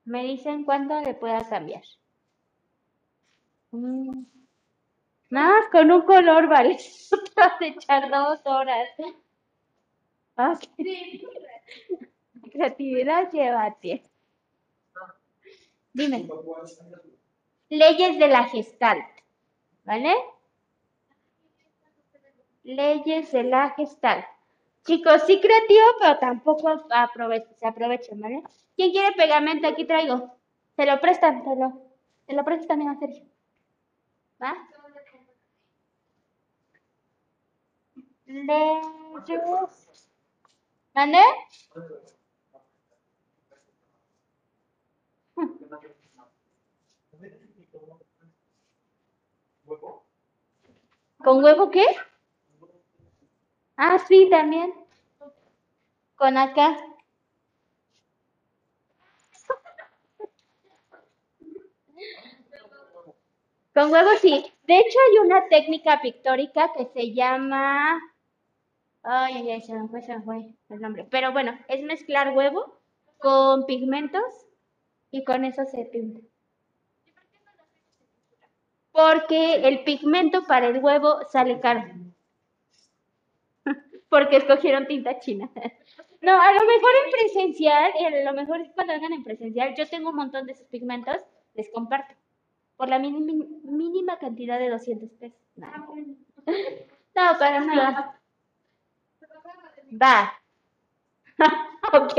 [0.05, 1.83] Me dicen cuándo le pueda cambiar.
[3.71, 4.25] Mm.
[5.31, 6.77] Nada más con un color, ¿vale?
[7.11, 8.89] Te vas a echar dos horas.
[10.37, 10.65] Ok.
[12.51, 14.09] Creatividad lleva tiempo.
[15.93, 16.29] Dime.
[17.69, 19.07] Leyes de la Gestalt.
[19.85, 20.15] ¿Vale?
[22.65, 24.27] Leyes de la Gestalt.
[24.85, 28.43] Chicos, sí creativo, pero tampoco aprove- se aprovechan, ¿vale?
[28.77, 29.67] ¿Quién quiere pegamento?
[29.69, 30.37] Aquí traigo.
[30.77, 31.73] Se lo prestan, se lo,
[32.27, 33.25] se lo prestan también a Sergio.
[34.43, 34.55] ¿Va?
[38.27, 39.89] Leyes.
[40.95, 41.19] ¿Mande?
[51.25, 51.85] ¿Con huevo qué?
[53.81, 54.73] Ah, sí, también.
[56.19, 56.67] Con acá.
[63.75, 64.45] Con huevo sí.
[64.69, 67.99] De hecho, hay una técnica pictórica que se llama.
[69.03, 71.05] Ay, ay, ay, se me fue, se me fue el nombre.
[71.11, 72.79] Pero bueno, es mezclar huevo
[73.19, 74.25] con pigmentos
[75.11, 76.21] y con eso se pinta.
[78.93, 81.83] Porque el pigmento para el huevo sale caro.
[84.11, 85.51] Porque escogieron tinta china.
[86.23, 90.11] No, a lo mejor en presencial, a lo mejor cuando vengan en presencial, yo tengo
[90.11, 91.17] un montón de esos pigmentos,
[91.55, 92.15] les comparto.
[92.77, 95.41] Por la mínima, mínima cantidad de 200 pesos.
[95.57, 95.67] No,
[97.15, 98.21] no para nada.
[99.91, 100.43] Va.
[101.95, 102.19] ok.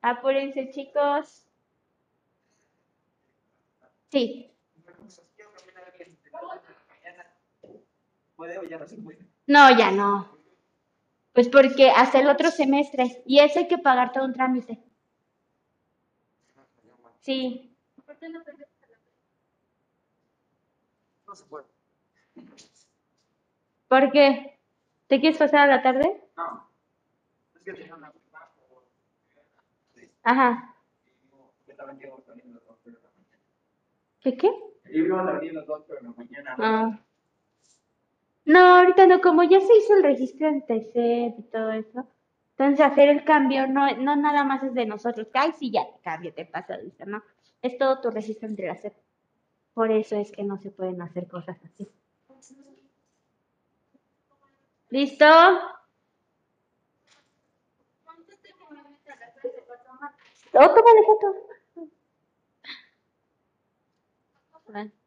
[0.00, 1.44] Apúrense, chicos.
[4.12, 4.52] Sí.
[8.36, 9.33] ¿Puede o ya no se puede?
[9.46, 10.28] No, ya no.
[11.32, 13.22] Pues porque hasta el otro semestre.
[13.26, 14.82] Y eso hay que pagar todo un trámite.
[17.20, 17.74] Sí.
[21.26, 21.64] No se puede.
[23.88, 24.58] ¿Por qué?
[25.06, 26.20] ¿Te quieres pasar a la tarde?
[26.36, 26.68] No.
[27.54, 28.22] Es que tenía una por-
[30.22, 30.74] Ajá.
[31.76, 32.12] También.
[34.20, 34.50] ¿Qué qué?
[34.90, 36.56] Yo a salir los dos, pero en la mañana.
[36.58, 36.98] Ah.
[38.44, 42.06] No, ahorita no, como ya se hizo el registro en TC y todo eso,
[42.50, 45.84] entonces hacer el cambio no, no nada más es de nosotros, que ay, sí, ya
[45.90, 47.22] te cambio, te pasa, dice, no,
[47.62, 48.94] es todo tu registro entre la SEP.
[49.74, 51.88] Por eso es que no se pueden hacer cosas así.
[54.90, 55.26] ¿Listo?
[60.54, 61.26] Oh, tómale foto.
[64.68, 65.03] Ven.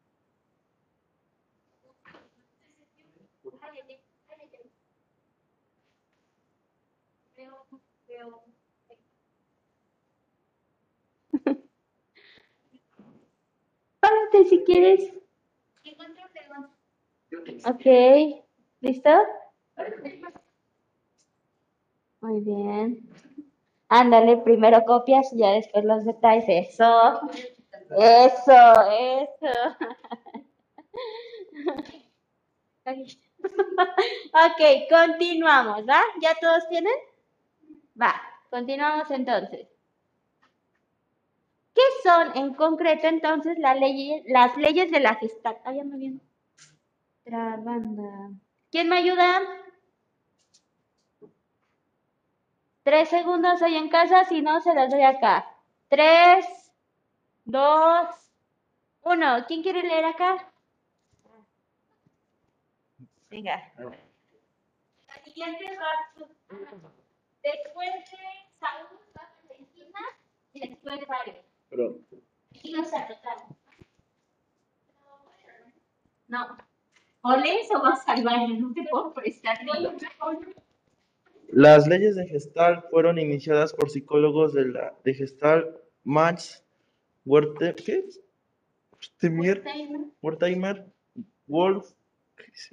[14.32, 15.12] Si quieres.
[17.64, 17.84] Ok,
[18.80, 19.10] ¿listo?
[22.20, 23.08] Muy bien.
[23.88, 26.68] Ándale, primero copias y ya después los detalles.
[26.74, 27.20] Eso,
[27.90, 29.76] eso, eso.
[33.38, 36.00] Ok, continuamos, ¿va?
[36.20, 36.92] ¿Ya todos tienen?
[38.00, 38.20] Va,
[38.50, 39.68] continuamos entonces.
[41.78, 45.60] ¿Qué son en concreto entonces las leyes, las leyes de la Gestalt?
[45.64, 46.18] Ah, ya me viene.
[47.22, 48.30] Trabanda.
[48.72, 49.40] ¿Quién me ayuda?
[52.82, 55.54] Tres segundos ahí en casa, si no, se las doy acá.
[55.86, 56.72] Tres,
[57.44, 58.08] dos,
[59.02, 59.44] uno.
[59.46, 60.50] ¿Quién quiere leer acá?
[63.30, 63.72] Venga.
[63.78, 66.26] La siguiente va
[67.44, 68.18] Después de
[68.58, 68.98] Saúl,
[70.52, 71.47] después Mario.
[71.70, 71.98] Pero.
[76.28, 76.56] No.
[77.22, 79.58] O lees o vas al baño, no te puedo prestar.
[81.50, 86.62] Las leyes de Gestalt fueron iniciadas por psicólogos de la de Gestalt, Max
[87.24, 88.04] Werthe- ¿qué?
[89.22, 90.86] Wertheimer, Wertheimer,
[91.46, 91.92] Wolf,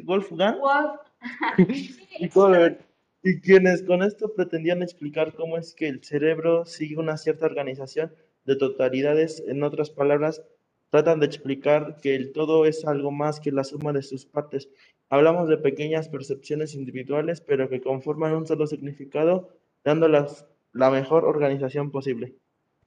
[0.04, 1.00] Wolfgang Wolf.
[2.20, 2.80] y Kohler,
[3.24, 8.14] y quienes con esto pretendían explicar cómo es que el cerebro sigue una cierta organización
[8.46, 9.44] de totalidades.
[9.48, 10.42] En otras palabras,
[10.90, 14.70] tratan de explicar que el todo es algo más que la suma de sus partes.
[15.10, 19.50] Hablamos de pequeñas percepciones individuales, pero que conforman un solo significado,
[19.84, 22.36] dándolas la mejor organización posible.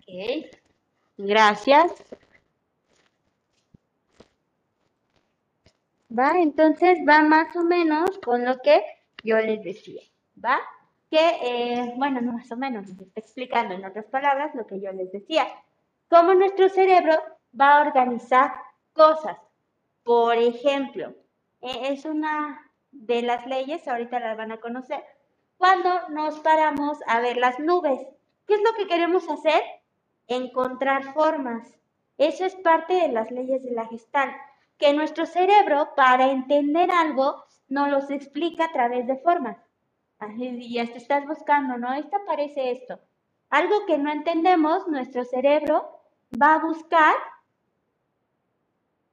[0.07, 0.47] Ok.
[1.19, 1.93] Gracias.
[6.17, 8.83] Va, entonces va más o menos con lo que
[9.23, 10.01] yo les decía,
[10.43, 10.59] ¿va?
[11.11, 14.81] Que, eh, bueno, no más o menos, les estoy explicando en otras palabras lo que
[14.81, 15.47] yo les decía.
[16.11, 17.15] Cómo nuestro cerebro
[17.59, 18.53] va a organizar
[18.93, 19.39] cosas.
[20.05, 21.15] Por ejemplo,
[21.61, 25.03] eh, es una de las leyes, ahorita las van a conocer,
[25.57, 28.01] cuando nos paramos a ver las nubes.
[28.47, 29.61] ¿Qué es lo que queremos hacer?
[30.27, 31.69] Encontrar formas.
[32.17, 34.35] Eso es parte de las leyes de la Gestalt,
[34.79, 39.59] que nuestro cerebro, para entender algo, nos los explica a través de formas.
[40.21, 41.93] Y te estás buscando, ¿no?
[41.95, 42.99] Esta parece esto.
[43.51, 46.01] Algo que no entendemos, nuestro cerebro
[46.41, 47.15] va a buscar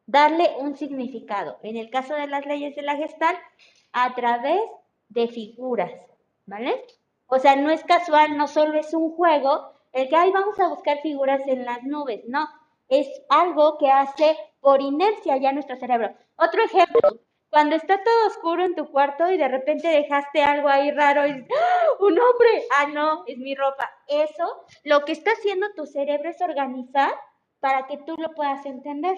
[0.08, 1.60] darle un significado.
[1.64, 3.40] En el caso de las leyes de la Gestalt,
[3.94, 4.62] a través
[5.10, 5.92] de figuras,
[6.46, 6.86] ¿vale?
[7.28, 10.68] O sea, no es casual, no solo es un juego, el que, ay, vamos a
[10.68, 12.48] buscar figuras en las nubes, no,
[12.90, 16.14] es algo que hace por inercia ya nuestro cerebro.
[16.36, 17.20] Otro ejemplo,
[17.56, 21.32] cuando está todo oscuro en tu cuarto y de repente dejaste algo ahí raro y
[21.32, 21.88] ¡Ah!
[22.02, 23.90] un hombre, ah, no, es mi ropa.
[24.10, 27.14] Eso, lo que está haciendo tu cerebro es organizar
[27.62, 29.18] para que tú lo puedas entender.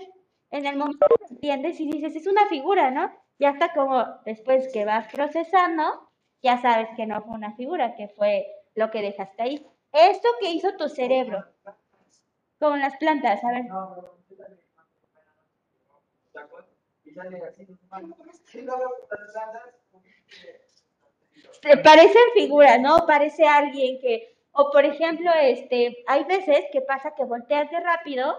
[0.51, 3.11] En el momento que entiendes y dices, es una figura, ¿no?
[3.39, 6.07] Ya está como después que vas procesando,
[6.43, 9.67] ya sabes que no fue una figura, que fue lo que dejaste ahí.
[9.91, 11.43] Esto que hizo tu cerebro,
[12.59, 13.65] como las plantas, a ver.
[17.17, 17.67] Y sale así,
[18.53, 19.63] y luego las andas,
[21.61, 23.05] te parecen figuras, ¿no?
[23.05, 28.37] Parece alguien que, o por ejemplo, este, hay veces que pasa que volteas de rápido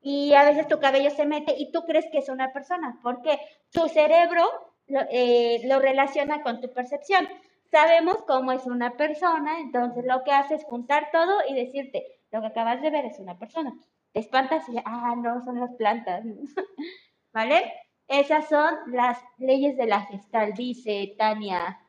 [0.00, 3.38] y a veces tu cabello se mete y tú crees que es una persona, porque
[3.70, 4.44] tu cerebro
[4.86, 7.28] lo, eh, relaciona con tu percepción.
[7.70, 12.40] Sabemos cómo es una persona, entonces lo que hace es juntar todo y decirte, lo
[12.40, 13.72] que acabas de ver es una persona.
[14.12, 16.24] Te espantas y, ah, no, son las plantas.
[17.32, 17.72] ¿Vale?
[18.08, 21.80] Esas son las leyes de la gestal, dice Tania.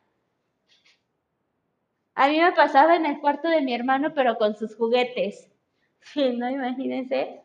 [2.14, 5.50] A mí me pasaba en el cuarto de mi hermano, pero con sus juguetes.
[6.14, 7.42] No, imagínense.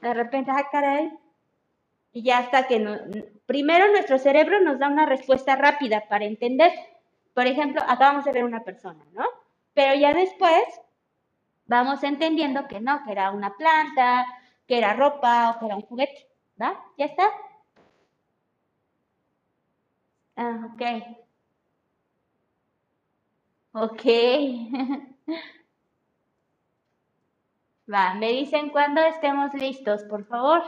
[0.00, 1.12] De repente, ah, caray.
[2.12, 2.96] Y ya hasta que no,
[3.46, 6.72] primero nuestro cerebro nos da una respuesta rápida para entender.
[7.34, 9.24] Por ejemplo, acabamos de ver una persona, ¿no?
[9.74, 10.62] Pero ya después
[11.66, 14.26] vamos entendiendo que no, que era una planta,
[14.66, 16.28] que era ropa o que era un juguete,
[16.60, 16.80] ¿va?
[16.96, 17.24] ¿Ya está?
[20.36, 20.82] Ah, ok.
[23.72, 24.04] Ok.
[27.90, 30.62] Va, me dicen cuando estemos listos, por favor.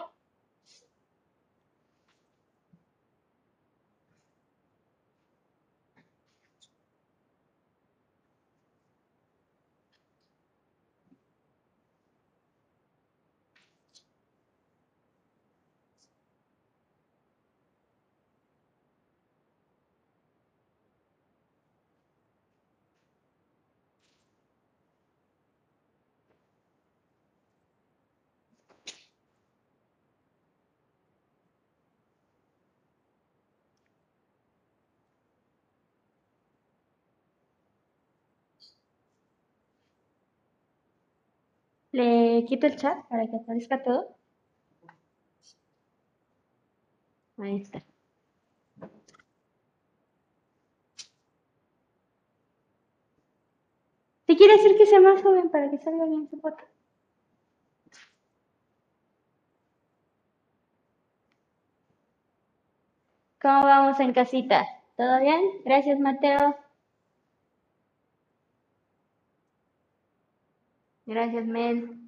[41.96, 44.16] Le quito el chat para que aparezca todo.
[47.38, 47.82] Ahí está.
[54.26, 56.62] Si quiere decir que sea más joven para que salga bien su foto.
[63.40, 64.66] ¿Cómo vamos en casita?
[64.96, 65.40] ¿Todo bien?
[65.64, 66.56] Gracias, Mateo.
[71.06, 72.06] Gracias, Mel.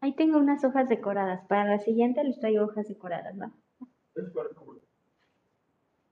[0.00, 1.44] Ahí tengo unas hojas decoradas.
[1.46, 3.52] Para la siguiente les traigo hojas decoradas, ¿no?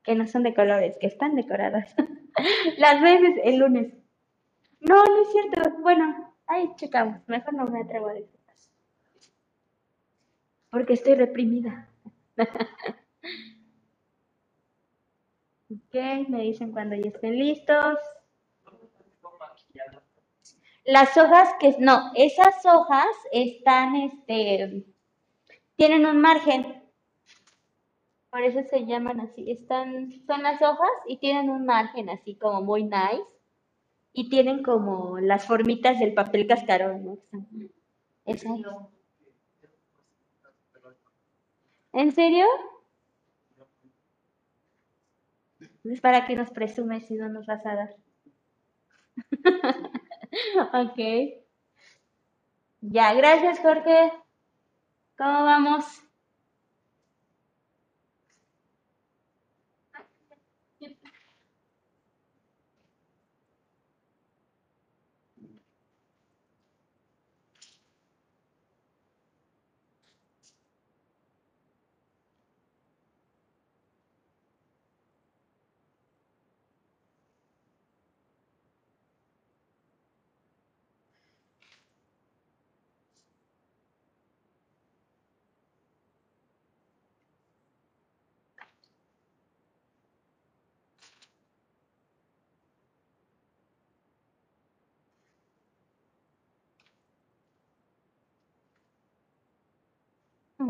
[0.03, 1.95] Que no son de colores, que están decoradas.
[2.79, 3.95] Las veces el lunes.
[4.81, 5.63] No, no es cierto.
[5.81, 7.27] Bueno, ahí checamos.
[7.29, 8.38] Mejor no me atrevo a decir.
[10.71, 11.89] Porque estoy reprimida.
[15.71, 15.95] ok,
[16.29, 17.99] me dicen cuando ya estén listos.
[20.85, 24.85] Las hojas que, no, esas hojas están, este,
[25.77, 26.83] tienen un margen.
[28.31, 29.51] Por eso se llaman así.
[29.51, 33.25] Están, son las hojas y tienen un margen así como muy nice.
[34.13, 37.19] Y tienen como las formitas del papel cascarón, ¿no?
[38.25, 38.59] Esas.
[41.99, 42.47] ¿En serio?
[45.83, 47.97] Es para que nos presumes si no nos vas a dar.
[50.85, 50.99] ok.
[52.83, 54.13] Ya, gracias Jorge.
[55.17, 56.08] ¿Cómo vamos?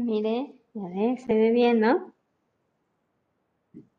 [0.07, 0.35] Mire,
[0.75, 2.15] ya ve, se ve bien, ¿no?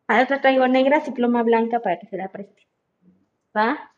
[0.08, 2.68] Ahora te traigo negras y pluma blanca para que se la preste.
[3.56, 3.92] ¿Va?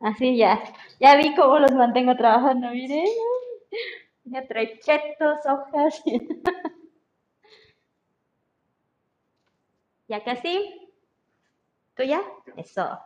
[0.00, 0.60] Así ya.
[0.98, 3.04] Ya vi cómo los mantengo trabajando, mire.
[4.24, 6.02] Ya trae chetos, hojas.
[10.08, 10.54] Ya casi.
[11.94, 12.20] ¿Tú ya?
[12.56, 12.98] Eso.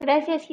[0.00, 0.46] Gracias,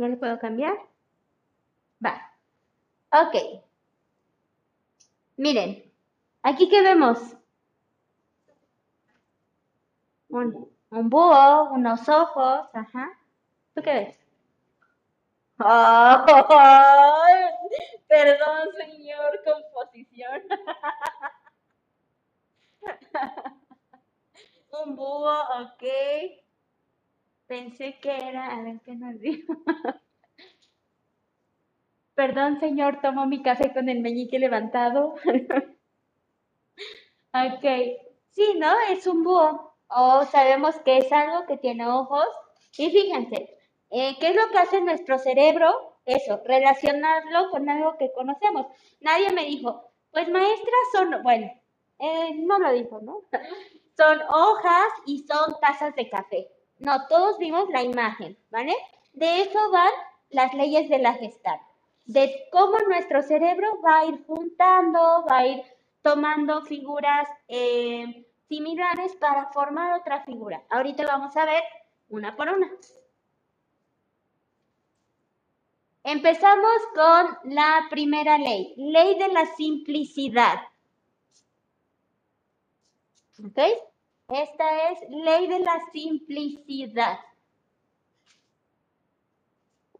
[0.00, 0.78] ¿Ya le puedo cambiar?
[2.04, 2.14] Va.
[3.12, 3.34] Ok.
[5.36, 5.70] Miren,
[6.42, 7.18] aquí que vemos
[10.28, 13.10] un, un búho, unos ojos, ajá.
[13.74, 14.18] ¿Tú qué ves?
[15.58, 17.44] ¡Ay!
[18.08, 20.42] Perdón, señor, composición.
[24.82, 25.82] Un búho, ok.
[27.50, 29.52] Pensé que era, a ver qué nos dijo.
[32.14, 35.16] Perdón, señor, tomo mi café con el meñique levantado.
[37.32, 37.64] Ok.
[38.30, 38.72] Sí, ¿no?
[38.90, 39.76] Es un búho.
[39.88, 42.26] O sabemos que es algo que tiene ojos.
[42.76, 43.56] Y fíjense,
[43.90, 45.98] eh, ¿qué es lo que hace nuestro cerebro?
[46.04, 48.66] Eso, relacionarlo con algo que conocemos.
[49.00, 51.52] Nadie me dijo, pues maestras son, bueno,
[52.00, 53.22] eh, no lo dijo, ¿no?
[53.96, 56.48] Son hojas y son tazas de café.
[56.80, 58.74] No, todos vimos la imagen, ¿vale?
[59.12, 59.92] De eso van
[60.30, 61.60] las leyes de la gestalt,
[62.06, 65.62] de cómo nuestro cerebro va a ir juntando, va a ir
[66.00, 70.62] tomando figuras eh, similares para formar otra figura.
[70.70, 71.62] Ahorita vamos a ver
[72.08, 72.70] una por una.
[76.02, 80.60] Empezamos con la primera ley, ley de la simplicidad.
[83.44, 83.89] ¿Ok?
[84.30, 87.18] Esta es ley de la simplicidad.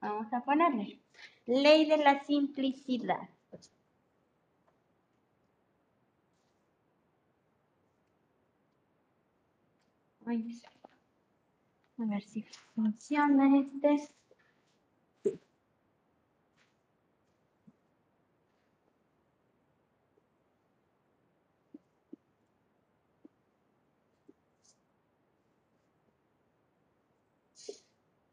[0.00, 1.00] Vamos a ponerle.
[1.46, 3.28] Ley de la simplicidad.
[10.26, 10.30] A
[11.98, 14.19] ver si funciona este.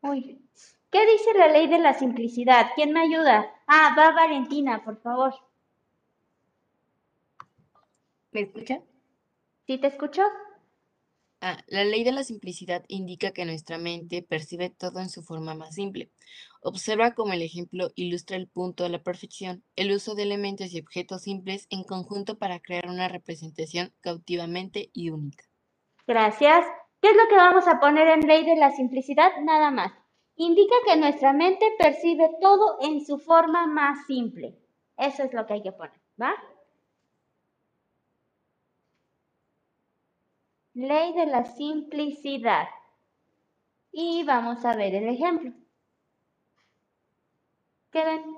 [0.07, 0.41] Uy,
[0.89, 2.67] ¿qué dice la ley de la simplicidad?
[2.75, 3.45] ¿Quién me ayuda?
[3.67, 5.33] Ah, va Valentina, por favor.
[8.31, 8.81] ¿Me escucha?
[9.65, 10.21] ¿Sí te escucho?
[11.41, 15.55] Ah, la ley de la simplicidad indica que nuestra mente percibe todo en su forma
[15.55, 16.09] más simple.
[16.61, 20.79] Observa como el ejemplo ilustra el punto de la perfección, el uso de elementos y
[20.79, 25.43] objetos simples en conjunto para crear una representación cautivamente y única.
[26.07, 26.65] Gracias.
[27.07, 29.31] ¿Qué es lo que vamos a poner en ley de la simplicidad?
[29.41, 29.93] Nada más.
[30.35, 34.59] Indica que nuestra mente percibe todo en su forma más simple.
[34.97, 36.33] Eso es lo que hay que poner, ¿va?
[40.73, 42.67] Ley de la simplicidad.
[43.93, 45.53] Y vamos a ver el ejemplo.
[47.89, 48.37] ¿Qué ven?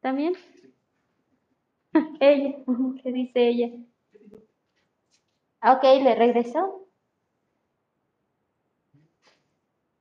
[0.00, 0.34] ¿También?
[2.18, 2.56] Ella,
[3.04, 3.89] ¿qué dice ella?
[5.62, 6.88] Ok, le regresó.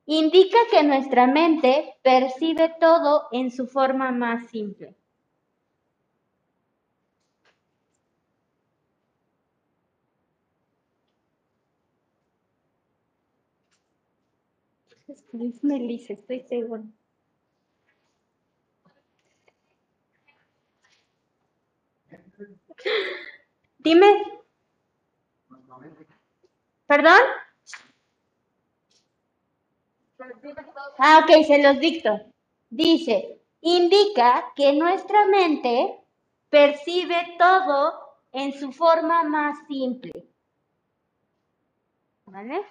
[0.05, 4.95] Indica que nuestra mente percibe todo en su forma más simple.
[15.07, 16.84] Es Melissa, estoy segura.
[23.80, 24.39] Dime.
[26.90, 27.22] ¿Perdón?
[30.98, 32.20] Ah, ok, se los dicto.
[32.72, 36.00] Dice, indica que nuestra mente
[36.50, 37.94] percibe todo
[38.32, 40.12] en su forma más simple.
[42.26, 42.66] ¿Vale?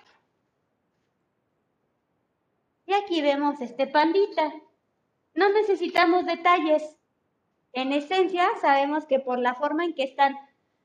[2.87, 4.53] Y aquí vemos este pandita.
[5.35, 6.83] No necesitamos detalles.
[7.73, 10.37] En esencia, sabemos que por la forma en que están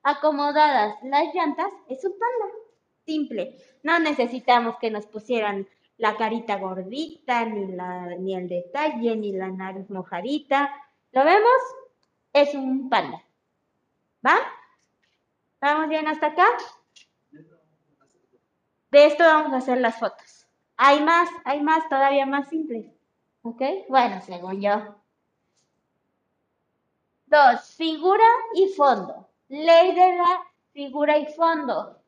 [0.03, 2.62] acomodadas las llantas, es un panda.
[3.05, 3.57] Simple.
[3.83, 9.49] No necesitamos que nos pusieran la carita gordita, ni, la, ni el detalle, ni la
[9.49, 10.73] nariz mojadita.
[11.11, 11.61] ¿Lo vemos?
[12.31, 13.23] Es un panda.
[14.25, 14.35] ¿Va?
[15.61, 16.45] ¿Vamos bien hasta acá?
[18.91, 20.47] De esto vamos a hacer las fotos.
[20.77, 22.91] Hay más, hay más, todavía más simples.
[23.41, 23.61] ¿Ok?
[23.89, 24.95] Bueno, según yo.
[27.25, 29.29] Dos, figura y fondo.
[29.49, 30.43] Ley de la
[30.73, 32.02] figura y fondo.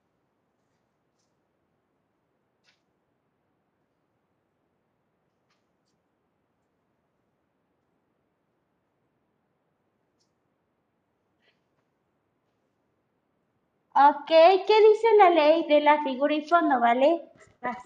[13.97, 17.21] Ok, ¿qué dice la ley de la figura y fondo, vale?
[17.61, 17.77] Vas.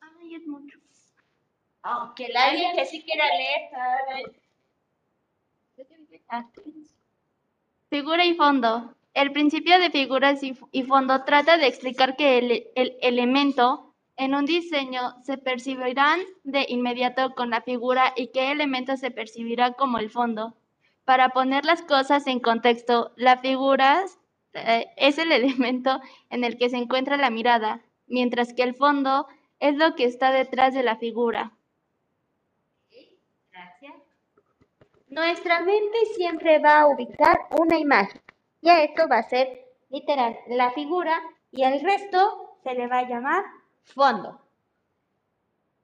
[0.00, 0.80] Ay, es mucho.
[1.82, 4.32] Aunque la alguien que sí quiera leer.
[6.26, 6.60] Aquí.
[7.88, 8.96] Figura y fondo.
[9.14, 14.34] El principio de figuras y, y fondo trata de explicar que el, el elemento en
[14.34, 19.98] un diseño se percibirán de inmediato con la figura y qué elementos se percibirá como
[19.98, 20.56] el fondo.
[21.04, 24.04] Para poner las cosas en contexto, la figura
[24.54, 29.26] eh, es el elemento en el que se encuentra la mirada, mientras que el fondo
[29.60, 31.52] es lo que está detrás de la figura.
[33.52, 33.94] Gracias.
[35.08, 38.20] Nuestra mente siempre va a ubicar una imagen.
[38.60, 41.20] Y a esto va a ser literal la figura
[41.50, 43.44] y el resto se le va a llamar
[43.84, 44.40] fondo.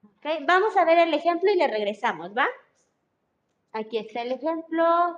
[0.03, 0.27] ¿Ok?
[0.47, 2.47] Vamos a ver el ejemplo y le regresamos, ¿va?
[3.73, 5.17] Aquí está el ejemplo.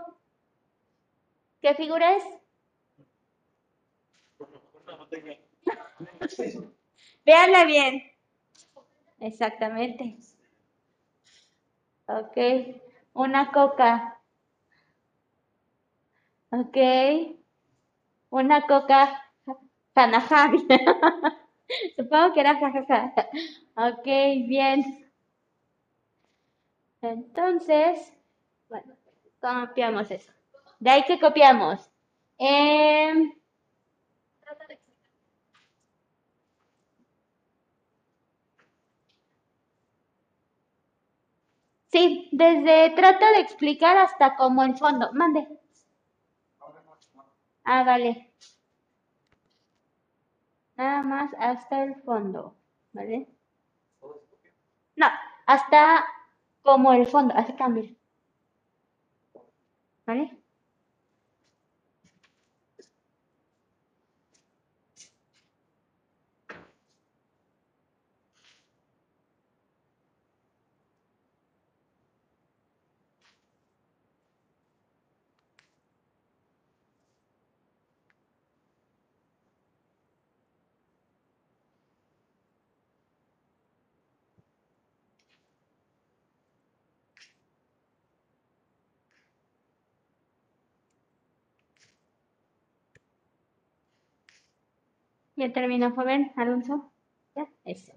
[1.60, 2.24] ¿Qué figura es?
[7.24, 8.02] Véanla bien.
[9.20, 10.16] Exactamente.
[12.06, 12.36] Ok.
[13.14, 14.20] Una coca.
[16.50, 16.76] Ok.
[18.30, 19.22] Una coca
[19.94, 20.66] Hanahabi.
[21.96, 23.28] Supongo que era jajaja.
[23.76, 24.04] Ok,
[24.46, 25.10] bien.
[27.02, 28.12] Entonces,
[28.68, 28.94] bueno,
[29.40, 30.32] copiamos eso.
[30.78, 31.90] De ahí que copiamos.
[32.38, 33.32] Em,
[41.96, 45.10] sí, desde trata de explicar hasta como el fondo.
[45.14, 45.48] Mande.
[47.64, 48.32] Ah, vale.
[50.76, 52.54] Nada más hasta el fondo,
[52.92, 53.26] ¿vale?
[54.96, 55.06] No,
[55.46, 56.04] hasta
[56.62, 57.90] como el fondo, así cambia.
[60.04, 60.36] ¿Vale?
[95.36, 96.90] Ya terminó, joven Alonso.
[97.34, 97.92] Ya, eso.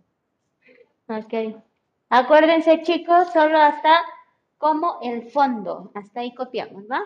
[1.07, 1.63] Ok.
[2.09, 4.01] Acuérdense, chicos, solo hasta
[4.57, 5.91] como el fondo.
[5.95, 7.01] Hasta ahí copiamos, ¿va?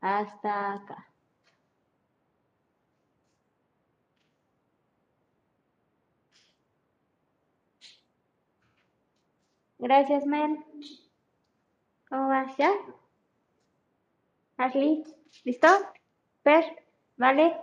[0.00, 1.08] Hasta acá.
[9.78, 10.64] Gracias, Mel.
[12.08, 12.56] ¿Cómo vas?
[12.56, 12.70] ¿Ya?
[14.56, 15.04] Ashley,
[15.44, 15.66] ¿listo?
[16.42, 16.64] Per,
[17.16, 17.56] ¿vale?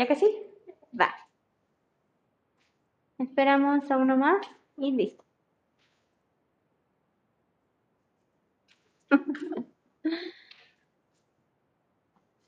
[0.00, 0.28] ¿Ya que sí?
[1.00, 1.10] Va.
[3.18, 4.44] Esperamos a uno más
[4.76, 5.24] y listo.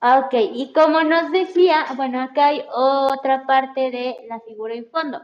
[0.02, 5.22] Ok, y como nos decía, bueno, acá hay otra parte de la figura en fondo.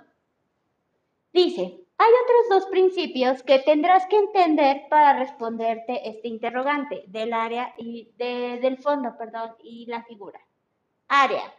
[1.32, 1.62] Dice,
[1.96, 8.12] hay otros dos principios que tendrás que entender para responderte este interrogante del área y
[8.18, 10.38] de- del fondo, perdón, y la figura.
[11.08, 11.54] Área.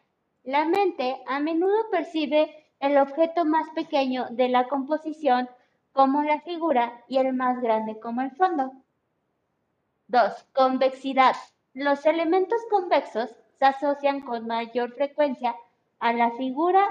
[0.50, 5.48] La mente a menudo percibe el objeto más pequeño de la composición
[5.92, 8.72] como la figura y el más grande como el fondo.
[10.08, 10.48] 2.
[10.52, 11.36] Convexidad.
[11.76, 13.30] Los elementos convexos
[13.60, 15.56] se asocian con mayor frecuencia
[16.00, 16.84] a la figura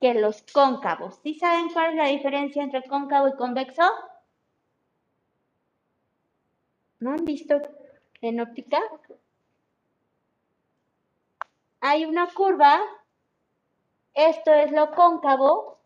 [0.00, 1.20] que los cóncavos.
[1.22, 3.84] ¿Sí saben cuál es la diferencia entre cóncavo y convexo?
[6.98, 7.62] ¿No han visto
[8.22, 8.80] en óptica?
[11.88, 12.80] Hay una curva,
[14.12, 15.78] esto es lo cóncavo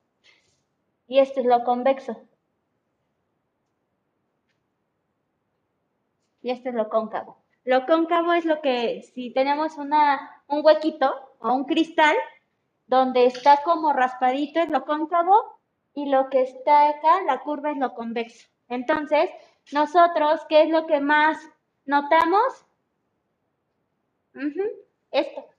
[1.07, 2.17] y esto es lo convexo.
[6.43, 7.39] y este es lo cóncavo.
[7.65, 12.17] Lo cóncavo es lo que, si tenemos una, un huequito o un cristal,
[12.89, 15.61] donde está como raspadito es lo cóncavo
[15.95, 18.49] y lo que está acá, la curva es lo convexo.
[18.69, 19.31] Entonces,
[19.73, 21.39] nosotros, ¿qué es lo que más
[21.87, 22.67] notamos?
[25.13, 25.52] Esto,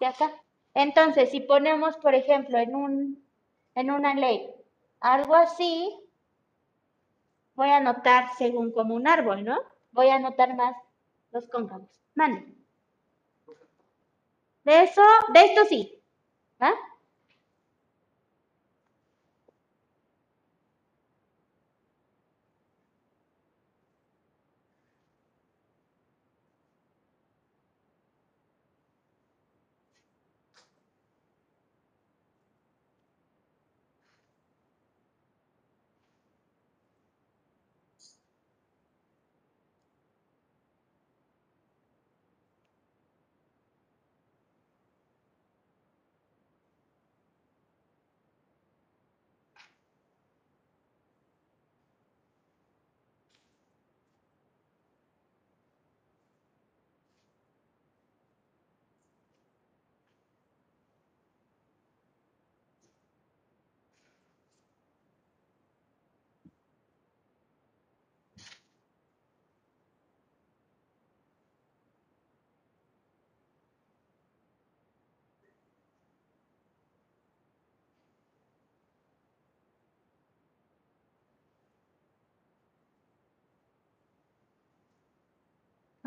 [0.00, 0.32] de acá.
[0.74, 3.24] Entonces, si ponemos, por ejemplo, en, un,
[3.74, 4.50] en una ley,
[5.00, 5.96] algo así,
[7.54, 9.58] voy a anotar según como un árbol, ¿no?
[9.92, 10.76] Voy a anotar más
[11.32, 11.90] los cóncavos.
[12.14, 12.54] Mande.
[14.64, 16.02] De eso, de esto sí.
[16.62, 16.72] ¿Va?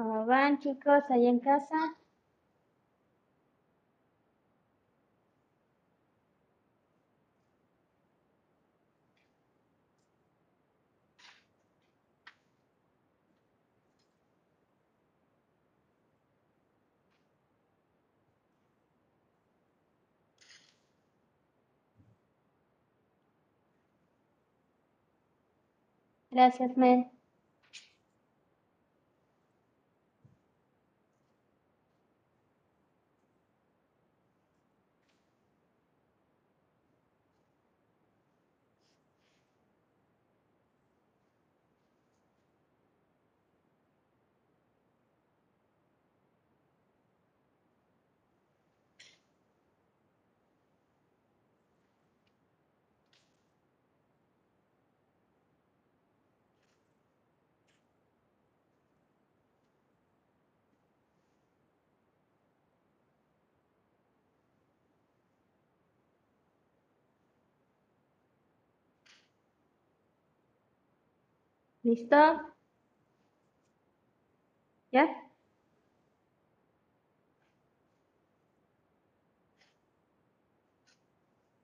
[0.03, 1.77] ¿Cómo van, chicos, ahí en casa?
[26.31, 27.09] Gracias, Mel.
[71.83, 72.17] ¿Listo?
[74.91, 75.05] ¿Ya?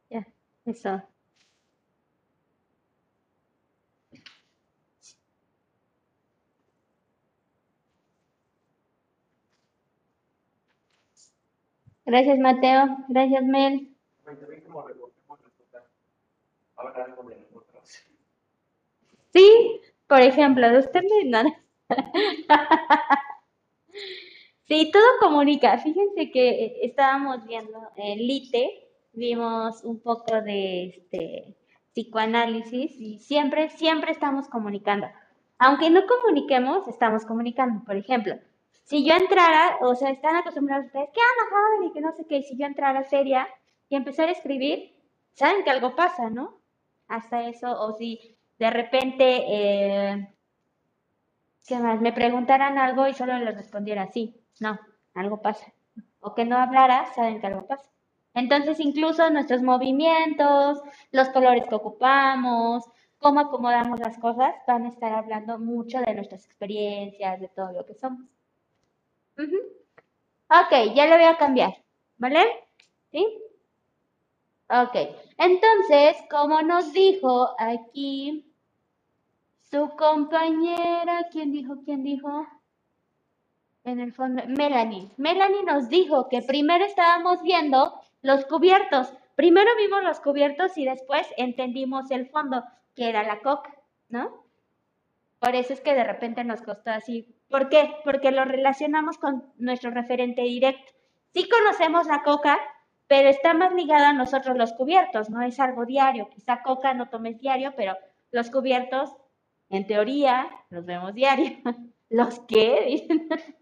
[0.10, 0.28] Ya,
[0.66, 1.02] eso.
[12.06, 12.98] Gracias, Mateo.
[13.08, 13.96] Gracias, Mel.
[19.34, 21.56] Sí, por ejemplo, usted me...
[24.68, 25.80] Sí, todo comunica.
[25.80, 31.58] Fíjense que eh, estábamos viendo el LITE, vimos un poco de este
[31.92, 35.08] psicoanálisis y siempre, siempre estamos comunicando.
[35.58, 37.84] Aunque no comuniquemos, estamos comunicando.
[37.84, 38.36] Por ejemplo,
[38.84, 41.90] si yo entrara, o sea, están acostumbrados ustedes, ¿qué onda, joven?
[41.90, 43.48] Y que no sé qué, si yo entrara seria
[43.90, 44.94] y empezar a escribir,
[45.34, 46.62] saben que algo pasa, ¿no?
[47.08, 50.28] Hasta eso, o si de repente, eh,
[51.68, 52.02] ¿qué más?
[52.02, 54.78] Me preguntaran algo y solo les respondiera sí, no,
[55.14, 55.72] algo pasa.
[56.20, 57.90] O que no hablara, saben que algo pasa.
[58.34, 60.80] Entonces, incluso nuestros movimientos,
[61.12, 62.84] los colores que ocupamos,
[63.18, 67.86] cómo acomodamos las cosas, van a estar hablando mucho de nuestras experiencias, de todo lo
[67.86, 68.28] que somos.
[69.38, 69.58] Ujú.
[70.50, 71.74] Ok, ya lo voy a cambiar,
[72.18, 72.42] ¿vale?
[73.12, 73.26] ¿Sí?
[74.70, 74.96] Ok,
[75.38, 78.49] entonces, como nos dijo aquí
[79.72, 81.76] su compañera, ¿quién dijo?
[81.86, 82.48] ¿Quién dijo?
[83.84, 85.12] En el fondo, Melanie.
[85.18, 89.14] Melanie nos dijo que primero estábamos viendo los cubiertos.
[89.36, 92.64] Primero vimos los cubiertos y después entendimos el fondo,
[92.96, 93.74] que era la coca,
[94.10, 94.44] ¿no?
[95.40, 97.34] Por eso es que de repente nos costó así.
[97.50, 97.96] ¿Por qué?
[98.04, 100.92] Porque lo relacionamos con nuestro referente directo.
[101.34, 102.60] Sí conocemos la coca,
[103.08, 106.30] pero está más ligada a nosotros los cubiertos, no es algo diario.
[106.30, 107.96] Quizá coca no tomes diario, pero
[108.32, 109.16] los cubiertos,
[109.70, 111.58] en teoría, los vemos diario.
[112.10, 113.08] ¿Los qué?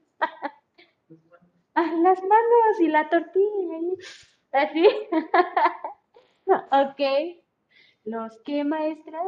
[1.79, 3.77] Ah, las manos y la tortilla.
[4.51, 4.83] Así.
[6.47, 7.01] ok.
[8.03, 9.21] ¿Los qué, maestra?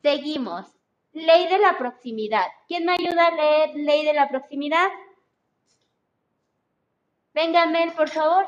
[0.00, 0.74] Seguimos.
[1.12, 2.46] Ley de la proximidad.
[2.66, 4.88] ¿Quién me ayuda a leer ley de la proximidad?
[7.34, 8.46] Venga, Mel, por favor.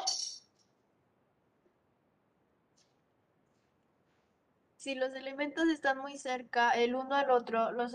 [4.80, 7.92] Si los elementos están muy cerca el uno al otro, los,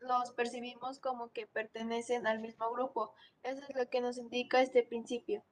[0.00, 3.14] los percibimos como que pertenecen al mismo grupo.
[3.44, 5.44] Eso es lo que nos indica este principio.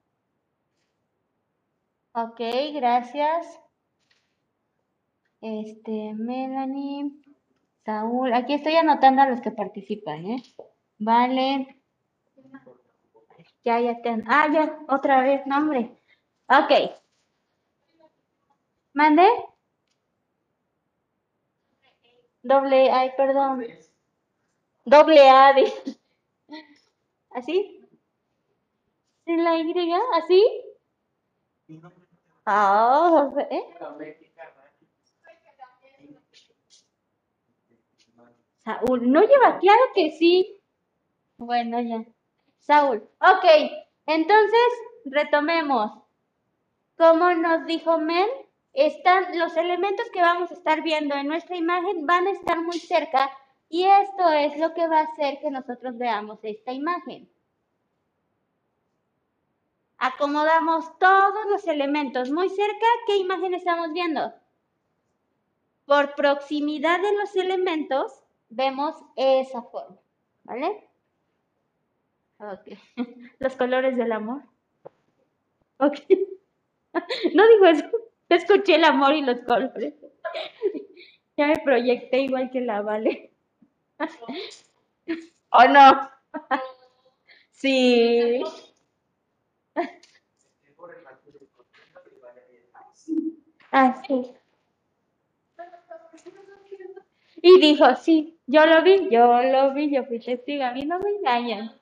[2.14, 2.40] Ok,
[2.74, 3.60] gracias.
[5.40, 7.12] Este, Melanie,
[7.84, 10.42] Saúl, aquí estoy anotando a los que participan, ¿eh?
[10.98, 11.76] Vale.
[13.62, 14.20] Ya, ya te...
[14.26, 15.96] Ah, ya, otra vez, nombre.
[16.48, 16.90] Ok.
[18.94, 19.28] ¿Mande?
[22.50, 23.66] Doble, ay, perdón.
[24.84, 25.72] Doble A, de-
[27.30, 27.80] ¿Así?
[29.26, 29.92] ¿En la Y?
[30.14, 30.42] ¿Así?
[32.44, 33.64] Ah, ¿eh?
[38.64, 40.60] Saúl, no lleva, claro que sí.
[41.38, 42.04] Bueno, ya.
[42.60, 43.44] Saúl, ok,
[44.06, 44.68] entonces
[45.04, 45.92] retomemos.
[46.96, 48.28] Como nos dijo Mel,
[48.76, 52.78] están los elementos que vamos a estar viendo en nuestra imagen van a estar muy
[52.78, 53.30] cerca
[53.70, 57.28] y esto es lo que va a hacer que nosotros veamos esta imagen.
[59.96, 62.86] Acomodamos todos los elementos muy cerca.
[63.06, 64.34] ¿Qué imagen estamos viendo?
[65.86, 68.12] Por proximidad de los elementos
[68.50, 69.96] vemos esa forma,
[70.44, 70.86] ¿vale?
[72.38, 72.78] Ok.
[73.38, 74.42] Los colores del amor.
[75.78, 75.96] Ok.
[77.34, 77.90] No digo eso.
[78.28, 79.94] Escuché el amor y los colores.
[81.36, 83.30] Ya me proyecté igual que la Vale.
[85.50, 86.10] ¿O no?
[87.50, 88.42] Sí.
[93.72, 94.34] Ah, sí.
[97.40, 100.98] Y dijo, sí, yo lo vi, yo lo vi, yo fui testigo, a mí no
[100.98, 101.72] me engañan.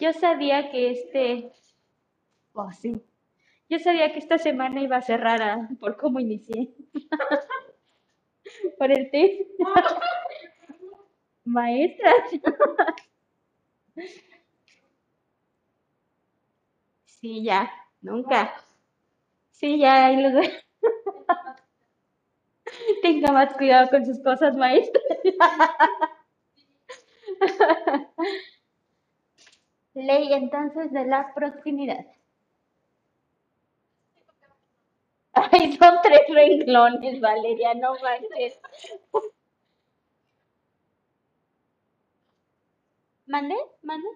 [0.00, 1.52] Yo sabía que este,
[2.54, 3.00] oh sí,
[3.70, 6.74] yo sabía que esta semana iba a ser rara por cómo inicié.
[8.78, 9.46] Por el té.
[11.44, 12.12] Maestra.
[17.04, 18.54] Sí, ya, nunca.
[19.52, 20.32] Sí, ya, ahí los.
[23.02, 25.00] Tenga más cuidado con sus cosas, maestra.
[29.94, 32.04] Ley entonces de la proximidad.
[35.32, 38.58] Ay, son tres renglones, Valeria, no manches.
[43.26, 43.56] ¿Mande?
[43.82, 44.08] ¿Mande?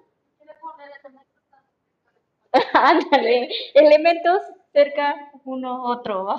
[2.72, 4.42] Ándale, elementos
[4.72, 6.36] cerca uno otro.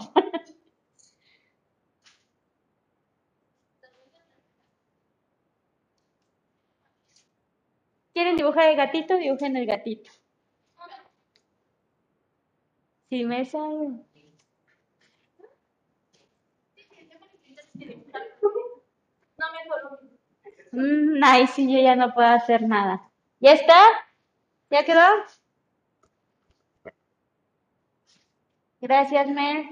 [8.14, 9.16] ¿Quieren dibujar el gatito?
[9.16, 10.10] Dibujen el gatito.
[13.10, 14.06] Si me sale.
[20.72, 23.10] Mm, ay, sí, yo ya no puedo hacer nada.
[23.40, 23.76] ¿Ya está?
[24.70, 25.02] ¿Ya quedó?
[28.80, 29.68] Gracias, Mel.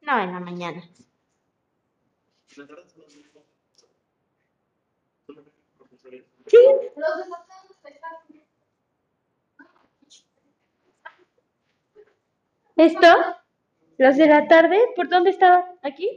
[0.00, 0.82] No, en la mañana.
[6.46, 6.58] Sí.
[12.78, 13.08] ¿Esto?
[13.98, 14.78] ¿Los de la tarde?
[14.94, 15.64] ¿Por dónde estaban?
[15.82, 16.08] ¿Aquí?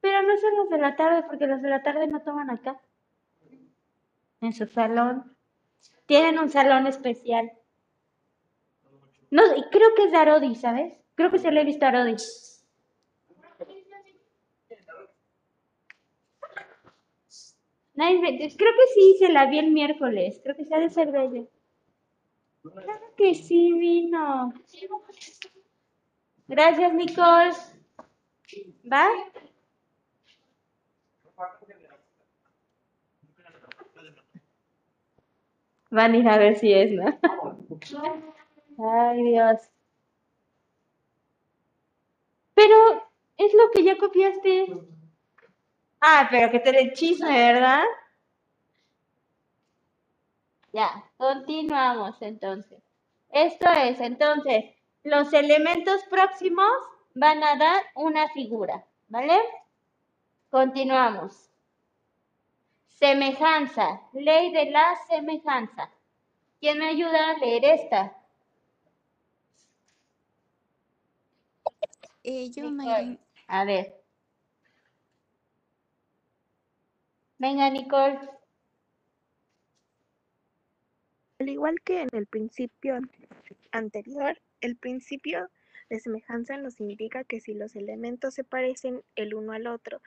[0.00, 2.80] Pero no son los de la tarde porque los de la tarde no toman acá.
[4.40, 5.36] En su salón.
[6.06, 7.52] Tienen un salón especial.
[9.30, 10.92] No, creo que es de Arodi, ¿sabes?
[11.14, 12.16] Creo que se le he visto a Arodi.
[17.94, 20.40] Creo que sí, se la vi el miércoles.
[20.42, 21.42] Creo que se ha de ser de ella.
[22.62, 24.52] Claro que sí vino.
[26.48, 27.54] Gracias, Nicole.
[28.84, 29.06] ¿Va?
[35.90, 37.18] Van a ir a ver si es, ¿no?
[38.78, 39.70] Ay, Dios.
[42.54, 42.76] Pero
[43.38, 44.66] es lo que ya copiaste.
[46.00, 47.84] Ah, pero que te le chisme, ¿verdad?
[50.72, 52.82] Ya, continuamos entonces.
[53.30, 54.64] Esto es, entonces,
[55.02, 56.70] los elementos próximos
[57.14, 59.38] van a dar una figura, ¿vale?
[60.50, 61.50] Continuamos.
[62.88, 65.90] Semejanza, ley de la semejanza.
[66.60, 68.16] ¿Quién me ayuda a leer esta?
[72.22, 73.18] Eh, yo, Nicole.
[73.48, 73.94] A ver.
[77.38, 78.39] Venga, Nicole.
[81.40, 83.10] Al igual que en el principio an-
[83.72, 85.48] anterior, el principio
[85.88, 90.02] de semejanza nos indica que si los elementos se parecen el uno al otro,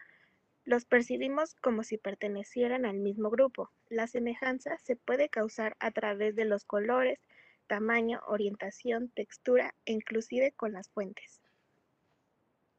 [0.63, 3.71] los percibimos como si pertenecieran al mismo grupo.
[3.89, 7.19] La semejanza se puede causar a través de los colores,
[7.65, 11.41] tamaño, orientación, textura e inclusive con las fuentes.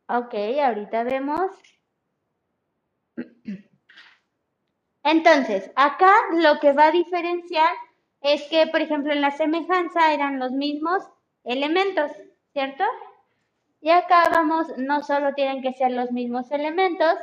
[0.07, 0.33] Ok,
[0.63, 1.51] ahorita vemos.
[5.03, 7.75] Entonces, acá lo que va a diferenciar
[8.25, 11.05] es que, por ejemplo, en la semejanza eran los mismos
[11.45, 12.11] elementos,
[12.55, 12.83] ¿cierto?
[13.83, 17.15] Y acá vamos, no solo tienen que ser los mismos elementos,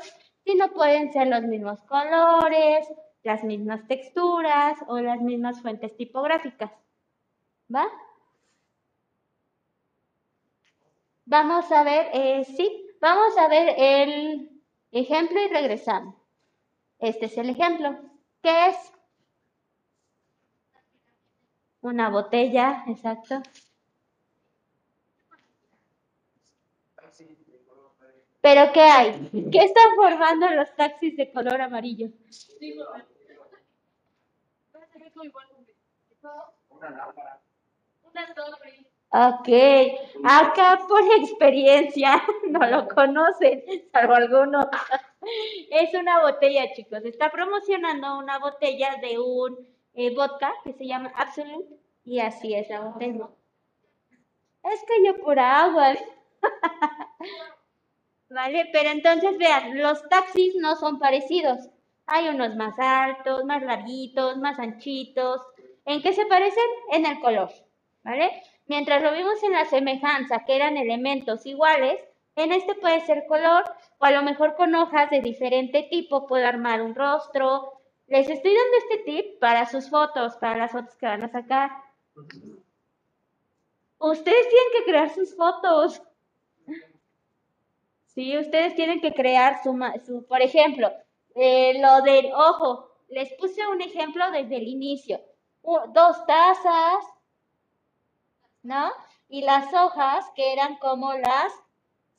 [0.45, 2.87] sino pueden ser los mismos colores,
[3.23, 6.71] las mismas texturas o las mismas fuentes tipográficas.
[7.73, 7.87] ¿Va?
[11.25, 16.13] Vamos a ver, eh, sí, vamos a ver el ejemplo y regresamos.
[16.99, 17.97] Este es el ejemplo.
[18.43, 18.93] ¿Qué es?
[21.81, 23.41] Una botella, exacto.
[28.41, 29.29] ¿Pero qué hay?
[29.51, 32.07] ¿Qué están formando los taxis de color amarillo?
[36.69, 37.41] Una lámpara.
[38.03, 38.91] Una torre.
[39.13, 39.49] Ok,
[40.23, 43.61] acá por experiencia no lo conocen,
[43.91, 44.69] salvo alguno.
[45.69, 47.03] Es una botella, chicos.
[47.03, 52.69] Está promocionando una botella de un eh, vodka que se llama Absolute y así es
[52.69, 53.29] la botella.
[54.63, 55.95] Es que yo pura agua.
[58.29, 61.69] Vale, pero entonces vean, los taxis no son parecidos.
[62.05, 65.41] Hay unos más altos, más larguitos, más anchitos.
[65.85, 66.63] ¿En qué se parecen?
[66.91, 67.51] En el color,
[68.03, 68.31] ¿vale?
[68.67, 71.99] Mientras lo vimos en la semejanza, que eran elementos iguales,
[72.35, 73.65] en este puede ser color
[73.97, 77.80] o a lo mejor con hojas de diferente tipo puedo armar un rostro.
[78.11, 81.71] Les estoy dando este tip para sus fotos, para las fotos que van a sacar.
[83.99, 86.01] Ustedes tienen que crear sus fotos.
[88.07, 90.91] Sí, ustedes tienen que crear su, su por ejemplo,
[91.35, 92.91] eh, lo del ojo.
[93.07, 95.21] Les puse un ejemplo desde el inicio.
[95.63, 97.05] Dos tazas,
[98.61, 98.91] ¿no?
[99.29, 101.53] Y las hojas que eran como las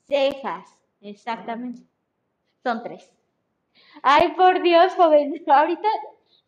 [0.07, 0.67] cejas.
[1.01, 1.83] Exactamente.
[2.63, 3.13] Son tres.
[4.01, 5.43] Ay, por Dios, joven.
[5.47, 5.87] Ahorita,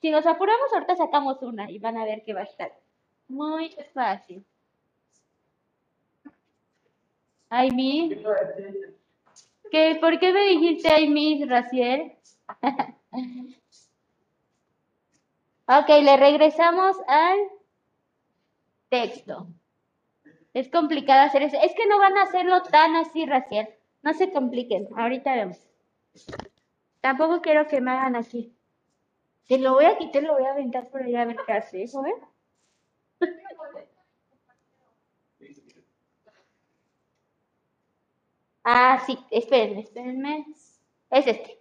[0.02, 2.72] si nos apuramos, ahorita sacamos una y van a ver que va a estar
[3.28, 4.46] muy fácil.
[7.50, 8.16] Ay, mi.
[9.72, 12.14] ¿Qué, ¿Por qué me dijiste ay, mi, Raciel?
[15.68, 17.40] ok, le regresamos al
[18.90, 19.48] texto.
[20.54, 21.58] Es complicado hacer eso.
[21.62, 23.68] Es que no van a hacerlo tan así, Raciel.
[24.04, 24.88] No se compliquen.
[24.96, 25.60] Ahorita vemos.
[27.06, 28.58] Tampoco quiero que me hagan así.
[29.48, 31.84] Te lo voy a quitar, lo voy a aventar por allá a ver qué hace.
[31.84, 32.04] ¿Eso?
[38.64, 40.48] Ah, sí, espérenme, espérenme.
[41.12, 41.60] Es este.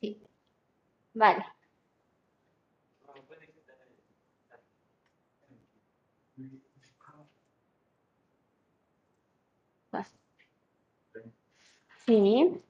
[0.00, 0.22] Sí.
[1.12, 1.44] Vale.
[12.06, 12.62] Sí.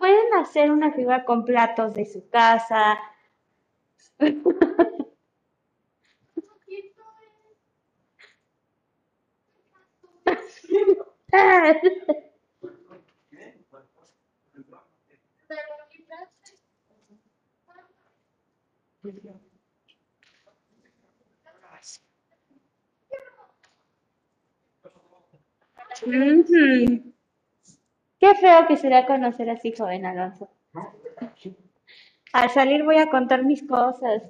[0.00, 2.98] Pueden hacer una figura con platos de su casa.
[26.06, 27.09] Ujú.
[28.20, 30.50] Qué feo que será conocer así, joven Alonso.
[32.34, 34.22] Al salir voy a contar mis cosas.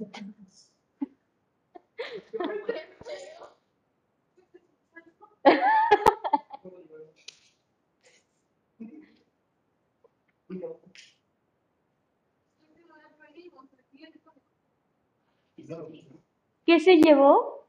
[16.64, 17.68] ¿Qué se llevó?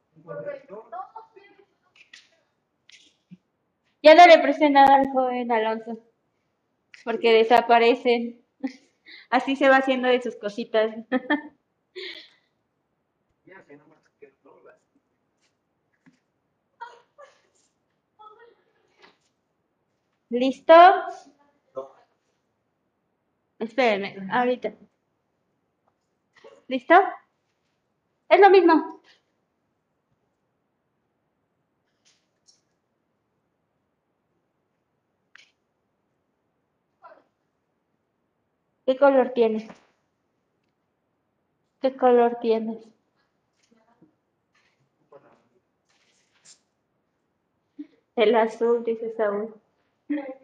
[4.04, 6.11] Ya no le presté nada al joven Alonso,
[7.04, 8.42] porque desaparecen.
[9.30, 10.96] Así se va haciendo de sus cositas.
[20.32, 20.74] ¿Listo?
[23.60, 24.74] Espérenme, ahorita.
[26.68, 26.96] ¿Listo?
[28.30, 29.02] Es lo mismo.
[38.86, 39.68] ¿Qué color tienes?
[41.82, 42.88] ¿Qué color tienes?
[48.16, 49.54] El azul, dice Saúl.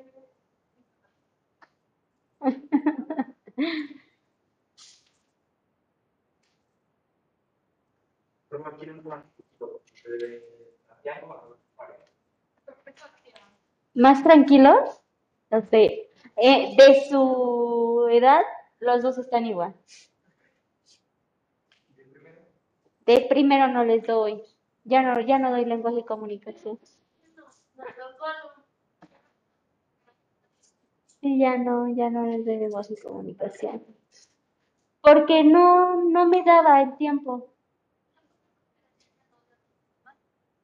[13.94, 15.02] ¿Más tranquilos?
[15.50, 16.07] Los de,
[16.38, 18.42] eh, de su edad,
[18.80, 19.74] los dos están igual.
[23.06, 24.42] De primero no les doy.
[24.84, 26.80] Ya no, ya no doy lenguaje y comunicación.
[31.22, 33.84] Sí, ya no, ya no les doy lenguaje y comunicación.
[35.02, 37.48] Porque no, no me daba el tiempo.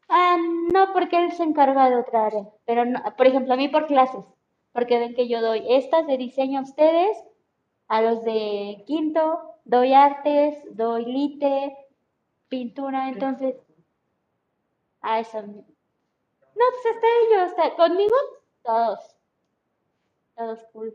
[0.09, 0.37] Ah,
[0.71, 2.45] no, porque él se encarga de otra área.
[2.65, 4.23] Pero, no, por ejemplo, a mí por clases.
[4.73, 7.17] Porque ven que yo doy estas de diseño a ustedes,
[7.87, 11.77] a los de quinto, doy artes, doy lite,
[12.49, 13.55] pintura, entonces,
[15.01, 15.41] a eso.
[15.41, 18.15] No, pues hasta ellos, hasta conmigo,
[18.63, 18.99] todos,
[20.35, 20.93] todos cool.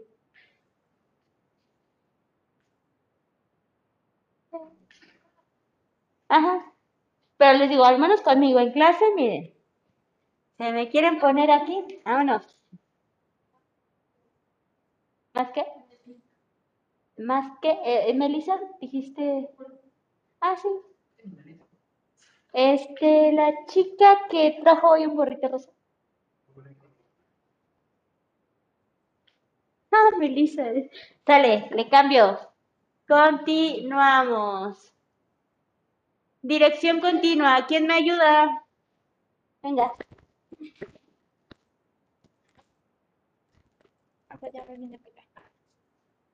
[6.28, 6.72] Ajá.
[7.38, 9.54] Pero les digo, al menos conmigo en clase, miren.
[10.58, 11.84] ¿Se me quieren poner aquí?
[12.04, 12.57] Vámonos.
[15.38, 15.64] ¿Más qué?
[17.18, 19.48] Más que, eh, Melissa, dijiste.
[20.40, 20.68] Ah, sí.
[22.52, 25.70] Este, la chica que trajo hoy un gorrito rosa.
[29.92, 30.64] Ah, Melissa.
[31.24, 32.38] Sale, le cambio.
[33.06, 34.92] Continuamos.
[36.42, 37.64] Dirección continua.
[37.68, 38.64] ¿Quién me ayuda?
[39.62, 39.92] Venga.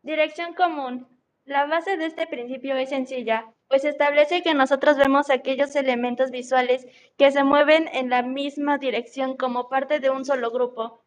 [0.04, 1.08] Dirección común.
[1.46, 6.86] La base de este principio es sencilla, pues establece que nosotros vemos aquellos elementos visuales
[7.16, 11.02] que se mueven en la misma dirección como parte de un solo grupo.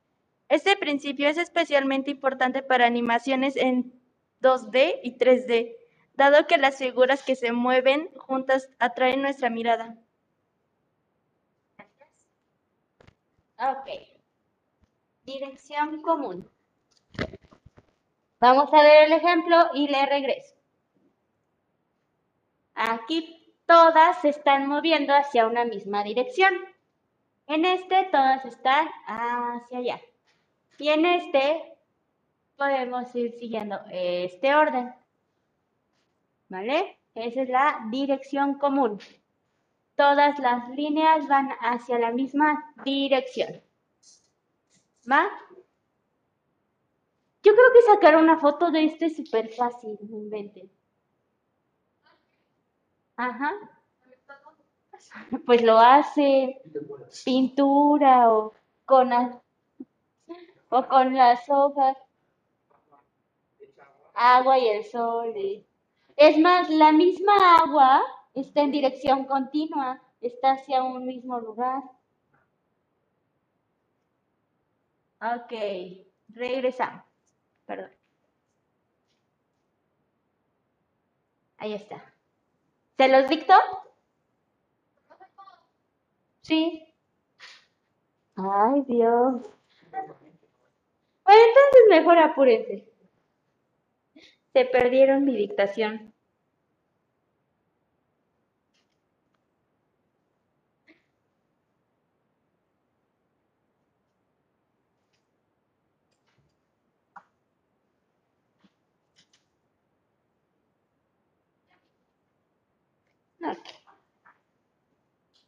[0.50, 3.94] Este principio es especialmente importante para animaciones en
[4.42, 5.76] 2D y 3D,
[6.16, 9.96] dado que las figuras que se mueven juntas atraen nuestra mirada.
[13.60, 13.90] Ok.
[15.24, 16.50] Dirección común.
[18.40, 20.56] Vamos a ver el ejemplo y le regreso.
[22.76, 26.54] Aquí todas se están moviendo hacia una misma dirección.
[27.48, 30.02] En este todas están hacia allá.
[30.78, 31.78] Y en este
[32.56, 34.94] podemos ir siguiendo este orden.
[36.50, 37.00] ¿Vale?
[37.16, 39.00] Esa es la dirección común.
[39.96, 43.62] Todas las líneas van hacia la misma dirección.
[45.12, 45.28] ¿Va?
[47.48, 50.70] Yo creo que sacar una foto de este es súper fácil, no inventen.
[53.18, 53.52] Ajá.
[55.46, 56.62] Pues lo hace
[57.24, 58.54] pintura o
[58.86, 59.42] con, la-
[60.70, 61.98] o con las hojas,
[64.16, 65.34] agua y el sol.
[66.18, 67.34] Es más, la misma
[67.64, 68.02] agua
[68.34, 71.84] está en dirección continua, está hacia un mismo lugar.
[75.22, 75.52] Ok,
[76.30, 77.07] regresamos.
[77.68, 77.92] Perdón.
[81.58, 82.14] Ahí está.
[82.98, 83.54] ¿Se los dicto?
[86.42, 86.94] Sí.
[88.38, 89.42] Ay, Dios.
[89.92, 92.88] Bueno, entonces mejor apúrense.
[94.54, 96.14] Se perdieron mi dictación.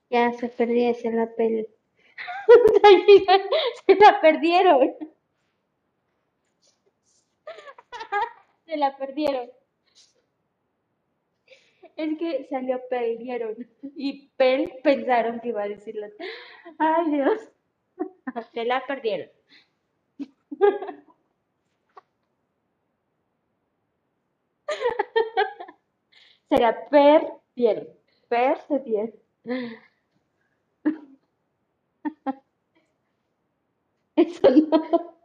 [0.10, 1.68] Ya se perdió, se la pel...
[3.86, 4.96] se la perdieron.
[8.66, 9.50] Se la perdieron.
[11.96, 13.56] Es que salió perdieron.
[13.96, 16.08] Y pel pensaron que iba a decirlo.
[16.78, 17.50] Ay, Dios.
[18.54, 19.30] Se la perdieron.
[26.50, 27.88] Se la perdieron.
[28.30, 29.14] Perdieron.
[34.20, 35.19] Eso no.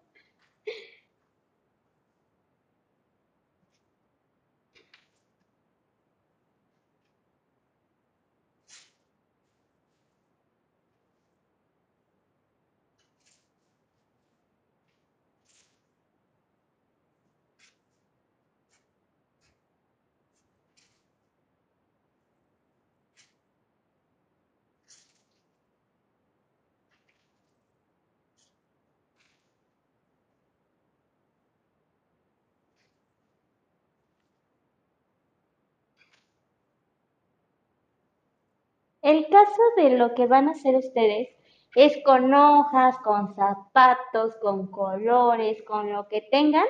[39.04, 41.28] El caso de lo que van a hacer ustedes
[41.74, 46.64] es con hojas, con zapatos, con colores, con lo que tengan,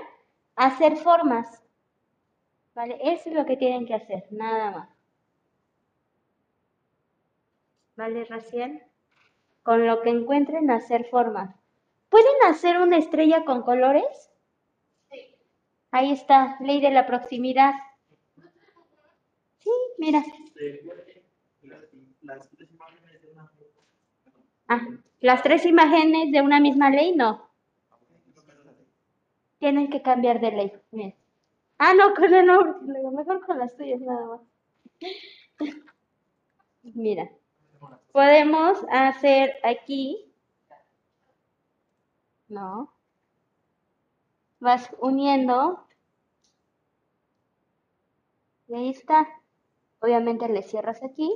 [0.57, 1.63] hacer formas.
[2.75, 2.99] ¿Vale?
[3.01, 4.89] Eso es lo que tienen que hacer, nada más.
[7.95, 8.83] ¿Vale, Raciel?
[9.63, 11.55] Con lo que encuentren, hacer formas.
[12.09, 14.33] ¿Pueden hacer una estrella con colores?
[15.13, 15.37] Sí.
[15.93, 17.75] Ahí está, ley de la proximidad.
[19.61, 20.25] Sí, mira.
[22.25, 23.51] Las tres imágenes de una
[24.69, 24.81] Ah,
[25.21, 27.49] las tres imágenes de una misma ley, no.
[29.59, 30.73] tienen que cambiar de ley.
[30.91, 31.15] Miren.
[31.79, 32.81] Ah, no, con el no,
[33.13, 34.41] mejor con las tuyas nada más.
[36.83, 37.31] Mira,
[38.13, 40.31] podemos hacer aquí,
[42.49, 42.93] ¿no?
[44.61, 45.87] Vas uniendo.
[48.69, 49.27] Y ahí está.
[50.01, 51.31] Obviamente le cierras aquí,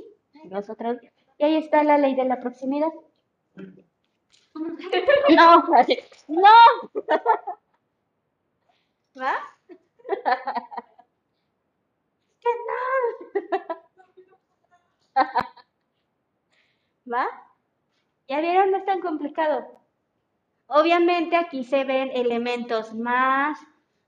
[0.45, 0.97] los otros,
[1.37, 2.91] y ahí está la ley de la proximidad.
[5.29, 5.63] No,
[6.27, 6.49] no.
[9.21, 9.33] ¿Va?
[12.41, 13.53] Que no.
[17.13, 17.27] ¿Va?
[18.27, 18.71] ¿Ya vieron?
[18.71, 19.79] No es tan complicado.
[20.67, 23.59] Obviamente aquí se ven elementos más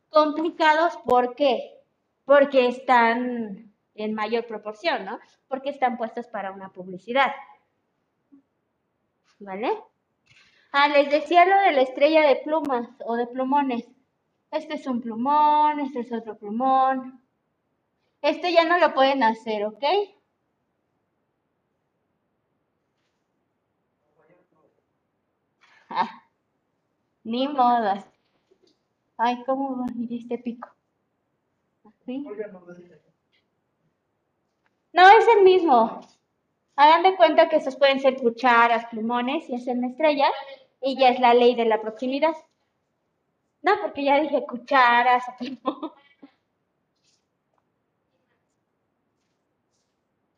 [0.09, 0.97] complicados.
[1.05, 1.81] ¿Por qué?
[2.25, 5.19] Porque están en mayor proporción, ¿no?
[5.47, 7.31] Porque están puestos para una publicidad.
[9.39, 9.71] ¿Vale?
[10.71, 13.85] Ah, les decía lo de la estrella de plumas o de plumones.
[14.51, 17.21] Este es un plumón, este es otro plumón.
[18.21, 19.83] Este ya no lo pueden hacer, ¿ok?
[25.89, 26.09] Ah,
[27.23, 27.93] ni modo.
[29.17, 30.69] Ay, ¿cómo va a ir este pico?
[31.83, 32.25] ¿Así?
[34.93, 36.01] No, es el mismo.
[36.75, 40.31] Hagan de cuenta que estos pueden ser cucharas, plumones y hacen estrellas.
[40.81, 42.35] Y ya es la ley de la proximidad.
[43.61, 45.91] No, porque ya dije cucharas, plumón.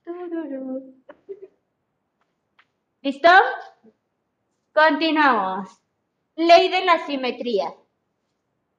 [0.04, 0.96] Tururú.
[3.02, 3.30] ¿Listo?
[4.74, 5.70] Continuamos.
[6.36, 7.74] Ley de la simetría.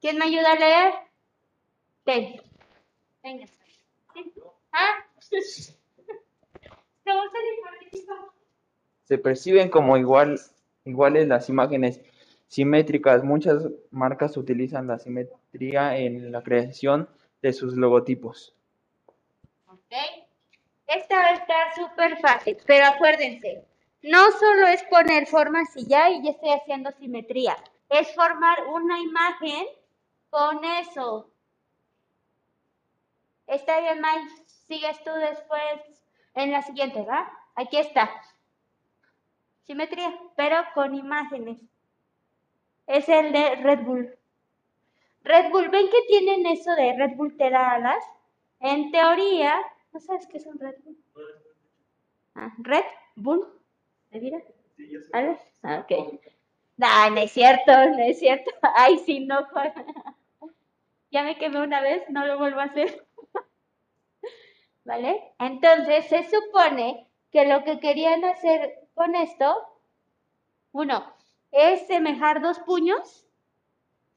[0.00, 0.94] ¿Quién me ayuda a leer?
[2.04, 2.40] Ten.
[3.22, 3.46] Venga.
[4.72, 5.04] ¿Ah?
[7.04, 7.22] ¿Cómo
[9.04, 10.40] se perciben como igual,
[10.84, 12.00] iguales las imágenes
[12.48, 13.22] simétricas.
[13.22, 17.08] Muchas marcas utilizan la simetría en la creación
[17.42, 18.54] de sus logotipos.
[19.66, 19.92] Ok.
[20.86, 23.64] Esta va a estar súper fácil, pero acuérdense,
[24.02, 27.56] no solo es poner formas y ya, y ya estoy haciendo simetría.
[27.88, 29.66] Es formar una imagen
[30.30, 31.30] con eso.
[33.46, 34.26] Está bien, May.
[34.66, 36.02] Sigues tú después
[36.34, 37.30] en la siguiente, ¿va?
[37.54, 38.10] Aquí está.
[39.62, 41.58] Simetría, pero con imágenes.
[42.86, 44.18] Es el de Red Bull.
[45.22, 48.04] Red Bull, ¿ven que tienen eso de Red Bull te da alas?
[48.60, 49.58] En teoría,
[49.92, 50.98] ¿no sabes qué es un Red Bull?
[52.34, 52.84] Ah, Red
[53.16, 53.46] Bull.
[54.10, 54.38] ¿De vida?
[55.12, 55.40] ¿Alas?
[55.62, 56.20] Ah, ok.
[56.76, 58.50] No, no es cierto, no es cierto.
[58.76, 59.46] Ay, sí, no.
[61.10, 63.06] Ya me quemé una vez, no lo vuelvo a hacer.
[64.84, 65.32] ¿Vale?
[65.38, 69.56] Entonces, se supone que lo que querían hacer con esto,
[70.72, 71.12] uno,
[71.50, 73.26] es semejar dos puños.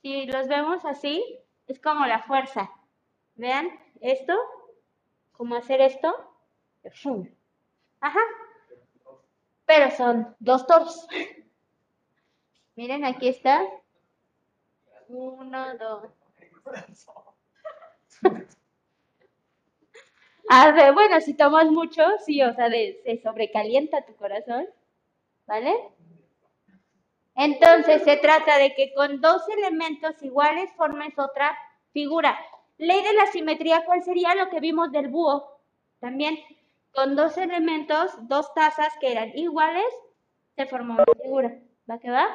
[0.02, 2.69] Si los vemos así, es como la fuerza.
[3.35, 3.69] Vean
[4.02, 4.34] esto,
[5.31, 6.14] como hacer esto.
[6.91, 7.27] ¡Fum!
[8.02, 8.19] Ajá.
[9.65, 11.07] Pero son dos toros.
[12.76, 13.61] Miren, aquí está.
[15.07, 16.10] Uno, dos.
[20.49, 24.65] A ver, bueno, si tomas mucho, sí, o sea, se sobrecalienta tu corazón,
[25.45, 25.73] ¿vale?
[27.35, 31.57] Entonces se trata de que con dos elementos iguales formes otra
[31.91, 32.37] figura.
[32.77, 35.59] Ley de la simetría, ¿cuál sería lo que vimos del búho?
[35.99, 36.39] También,
[36.93, 39.85] con dos elementos, dos tazas que eran iguales,
[40.55, 41.59] se formó una figura.
[41.89, 42.25] ¿Va que va?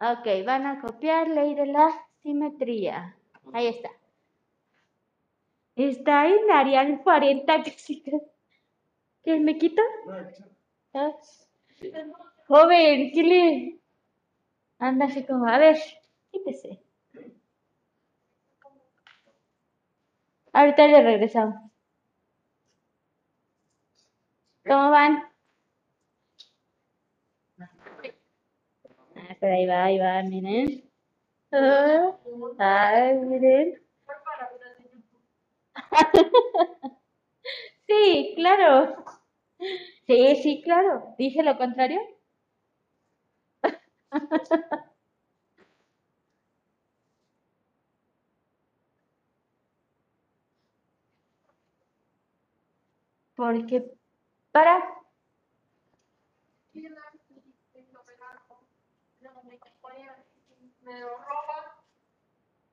[0.00, 1.90] Ok, van a copiar ley de la
[2.22, 3.16] simetría.
[3.52, 3.90] Ahí está.
[5.88, 8.20] Está en Arial 40 que sí que-
[9.24, 9.82] ¿Qué me quito?
[10.94, 11.12] Ah.
[12.48, 13.78] Joven, ¿qué le?
[14.78, 15.76] Anda así como, a ver,
[16.30, 16.80] quítese.
[20.52, 21.56] Ahorita le regresamos.
[24.64, 25.24] ¿Cómo van?
[29.16, 30.84] Ah, pero ahí va, ahí va, miren.
[31.52, 32.16] Ah,
[32.58, 33.80] Ay, miren.
[37.86, 39.04] Sí, claro.
[40.06, 41.14] Sí, sí, claro.
[41.18, 42.00] ¿Dije lo contrario?
[53.34, 53.76] Porque
[54.52, 54.74] para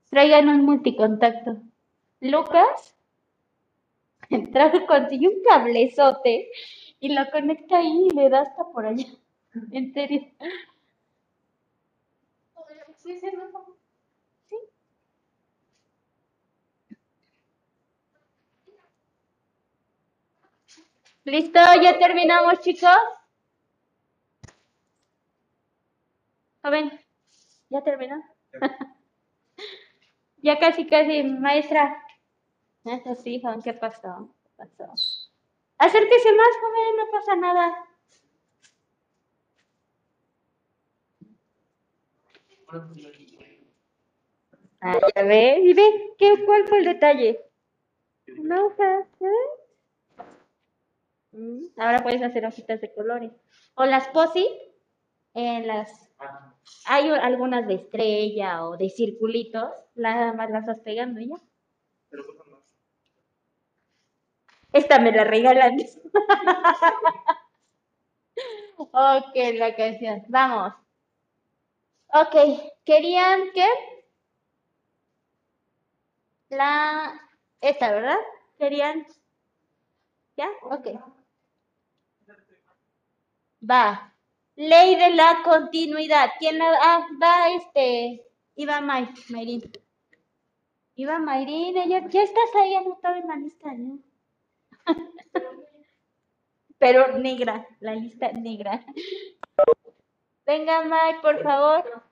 [0.09, 1.61] traigan un multicontacto.
[2.19, 2.96] Lucas
[4.29, 6.49] entrar, consigue un cablezote
[6.99, 9.05] y lo conecta ahí y le da hasta por allá.
[9.71, 10.21] En serio.
[21.25, 22.89] Listo, ya terminamos, chicos.
[26.63, 26.91] Joven,
[27.69, 28.23] ya terminó.
[30.37, 32.06] ya casi, casi, maestra.
[33.23, 34.29] Sí, joven, ¿qué pasó?
[34.43, 34.91] ¿Qué pasó?
[35.77, 37.85] Acérquese más, joven, no pasa nada.
[44.81, 47.39] Ah, ya ve, y ve, ¿qué, ¿cuál fue el detalle?
[48.37, 50.27] Una hoja, ¿ya ves?
[51.31, 53.31] Mm, Ahora puedes hacer hojitas de colores.
[53.75, 54.47] O las posi,
[55.33, 56.09] en las,
[56.85, 61.37] hay algunas de estrella o de circulitos, nada más las vas pegando y ya.
[64.77, 65.77] Esta me la regalan.
[68.77, 70.23] ok, la canción.
[70.27, 70.73] Vamos.
[72.13, 72.35] Ok,
[72.85, 73.67] querían que
[76.49, 77.19] la
[77.59, 78.17] esta, ¿verdad?
[78.59, 79.05] Querían
[80.37, 80.47] ¿Ya?
[80.61, 80.87] Ok.
[83.69, 84.13] Va.
[84.55, 86.29] Ley de la continuidad.
[86.37, 88.23] ¿Quién la ah, va este
[88.55, 89.71] Iba May, Mayrin.
[90.95, 93.99] Iba Mayrin, ella ya estás ahí anotado en la lista, ¿no?
[96.79, 98.85] Pero negra, la lista negra.
[100.45, 102.03] Venga, May, por favor.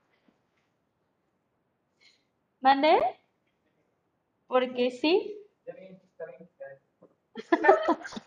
[2.59, 2.99] ¿Mande?
[4.47, 5.37] Porque sí.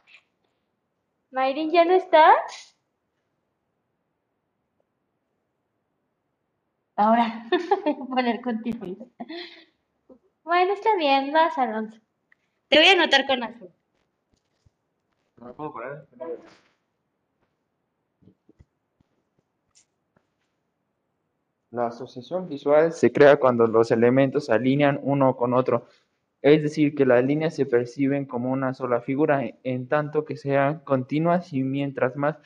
[1.30, 2.34] Mayrin ya no está.
[6.96, 7.44] Ahora,
[8.08, 9.06] poner continuidad.
[10.42, 12.00] Bueno, está bien, vas, Alonso.
[12.68, 13.70] Te voy a anotar con azul.
[15.40, 16.06] No puedo poner.
[21.70, 25.86] La asociación visual se crea cuando los elementos se alinean uno con otro,
[26.40, 30.80] es decir, que las líneas se perciben como una sola figura, en tanto que sean
[30.80, 32.38] continuas y mientras más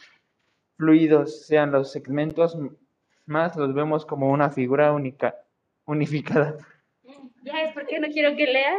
[0.76, 2.58] fluidos sean los segmentos,
[3.26, 5.36] más los vemos como una figura única,
[5.84, 6.56] unificada.
[7.44, 8.74] Ya es porque no quiero que lea.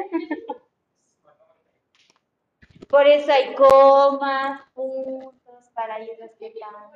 [2.93, 6.91] Por eso hay comas, puntos para ir respetando.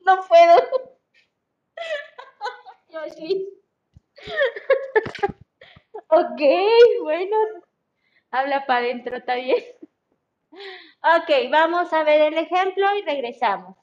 [0.00, 0.56] No puedo.
[6.08, 6.42] Ok,
[7.00, 7.36] bueno.
[8.30, 9.64] Habla para adentro, está bien.
[10.50, 13.78] Ok, vamos a ver el ejemplo y regresamos.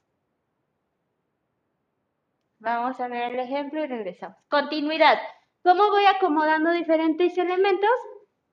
[2.60, 4.38] Vamos a ver el ejemplo y regresamos.
[4.48, 5.18] Continuidad.
[5.62, 7.90] ¿Cómo voy acomodando diferentes elementos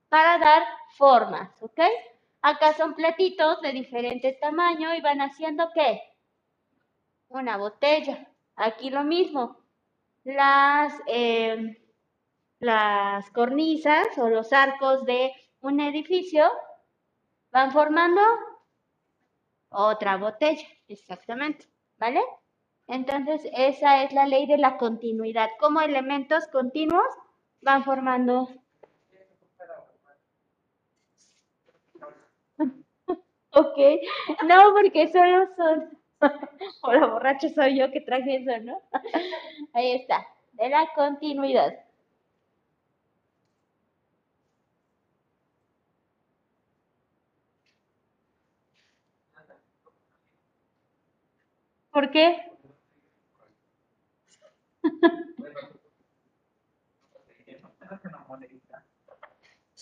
[0.09, 0.63] para dar
[0.97, 1.49] formas?
[1.61, 1.79] ¿Ok?
[2.41, 6.01] Acá son platitos de diferente tamaño y van haciendo ¿qué?
[7.29, 8.27] Una botella.
[8.55, 9.57] Aquí lo mismo.
[10.23, 11.81] Las, eh,
[12.59, 15.31] las cornisas o los arcos de
[15.61, 16.51] un edificio
[17.51, 18.21] van formando
[19.69, 20.67] otra botella.
[20.87, 21.67] Exactamente.
[21.97, 22.21] ¿Vale?
[22.87, 25.47] Entonces, esa es la ley de la continuidad.
[25.59, 27.05] Como elementos continuos
[27.61, 28.49] van formando.
[33.51, 33.77] Ok,
[34.47, 35.97] no, porque solo son.
[36.83, 38.81] O la borracha soy yo que traje eso, ¿no?
[39.73, 41.73] Ahí está, de la continuidad.
[51.91, 52.25] ¿Por qué?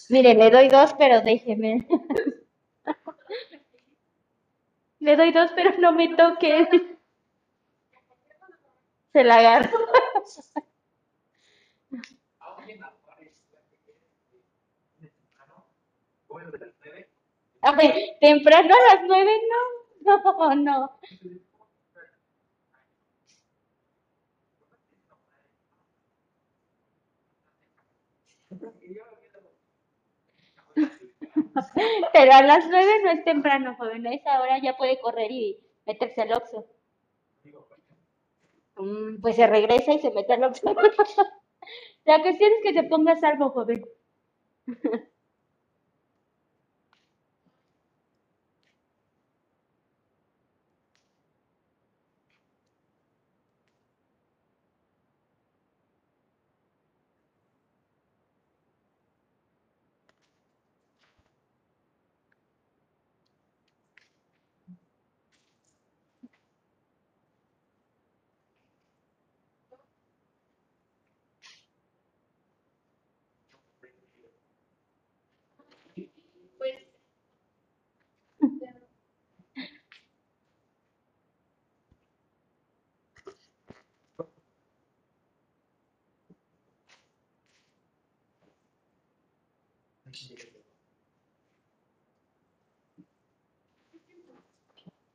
[0.10, 1.86] Mire, le doy dos, pero déjeme.
[5.00, 6.68] Le doy dos, pero no me toque.
[9.14, 9.80] Se la agarro.
[17.62, 20.22] A ver, temprano a las nueve, no.
[20.22, 20.92] No, no.
[32.14, 34.06] Pero a las nueve no es temprano, joven.
[34.08, 36.66] A esa hora ya puede correr y meterse al Oxxo.
[38.78, 40.76] Mm, Pues se regresa y se mete al Oxxo.
[42.06, 43.84] La cuestión es que se ponga a salvo, joven.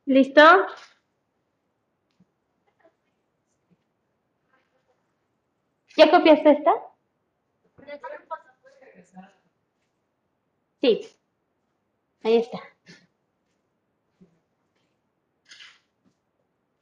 [0.05, 0.41] ¿Listo?
[5.97, 6.73] ¿Ya copiaste esta?
[10.81, 11.07] Sí.
[12.23, 12.59] Ahí está.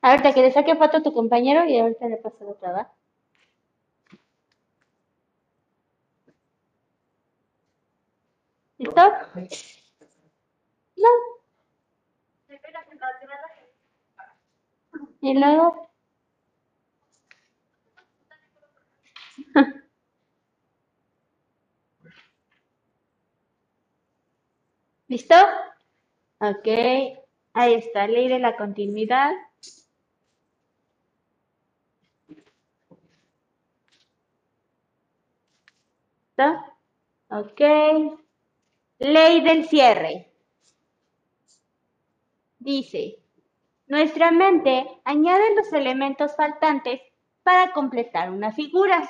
[0.02, 2.94] Ahorita que le saque foto a tu compañero y ahorita le paso la otra, ¿va?
[8.80, 9.02] ¿Listo?
[10.98, 11.10] No.
[15.22, 15.90] Y luego.
[25.10, 25.36] ¿Listo?
[26.40, 26.68] Ok.
[27.54, 29.32] Ahí está, ley de la continuidad.
[36.38, 36.66] ¿Listo?
[37.30, 37.62] Ok.
[39.00, 40.30] Ley del cierre.
[42.58, 43.20] Dice,
[43.88, 47.00] nuestra mente añade los elementos faltantes
[47.42, 49.10] para completar una figura.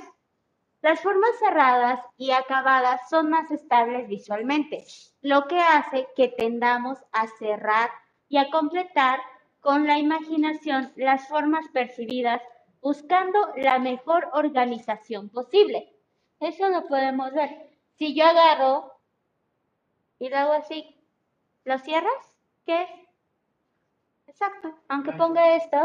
[0.83, 4.85] Las formas cerradas y acabadas son más estables visualmente,
[5.21, 7.89] lo que hace que tendamos a cerrar
[8.27, 9.19] y a completar
[9.59, 12.43] con la imaginación las formas percibidas
[12.79, 15.91] buscando la mejor organización posible.
[16.39, 17.71] Eso lo podemos ver.
[17.95, 18.98] Si yo agarro
[20.19, 20.95] y lo hago así,
[21.65, 22.37] ¿lo cierras?
[22.65, 22.89] ¿Qué es?
[24.27, 25.77] Exacto, aunque ponga esto,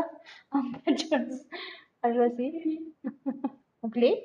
[2.03, 2.95] algo así.
[3.81, 4.21] ¿Un clic?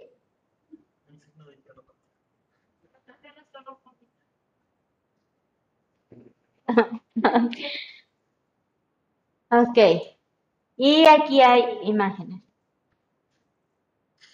[9.51, 9.77] Ok.
[10.77, 12.41] Y aquí hay imágenes.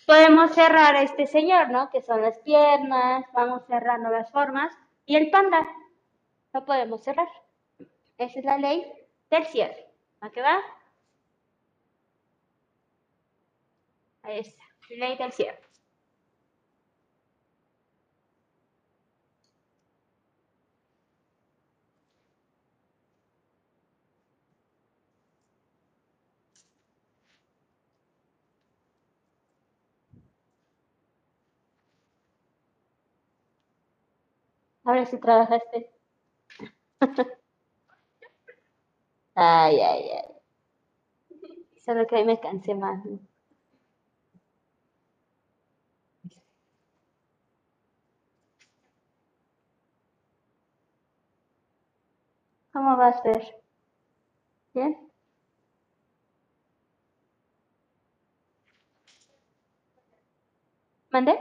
[0.06, 1.90] Podemos cerrar a este señor, ¿no?
[1.90, 4.74] Que son las piernas, vamos cerrando las formas.
[5.06, 5.68] Y el panda,
[6.54, 7.28] lo podemos cerrar.
[8.18, 8.92] Esa es la ley
[9.30, 9.88] del cierre.
[10.22, 10.60] ¿A qué va?
[14.24, 15.62] Ahí está, ley del cierre.
[34.96, 35.92] Ahora sí trabajaste.
[39.36, 40.36] Ay, ay, ay.
[41.86, 43.02] Solo que hoy me cansé más.
[52.72, 53.56] ¿Cómo va a ser?
[54.76, 54.96] ¿Bien?
[61.10, 61.34] ¿Mande?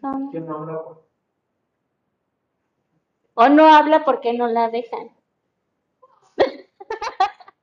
[0.00, 0.30] ¿Cómo?
[0.30, 0.82] ¿Quién no habla?
[3.34, 5.10] O no habla porque no la dejan.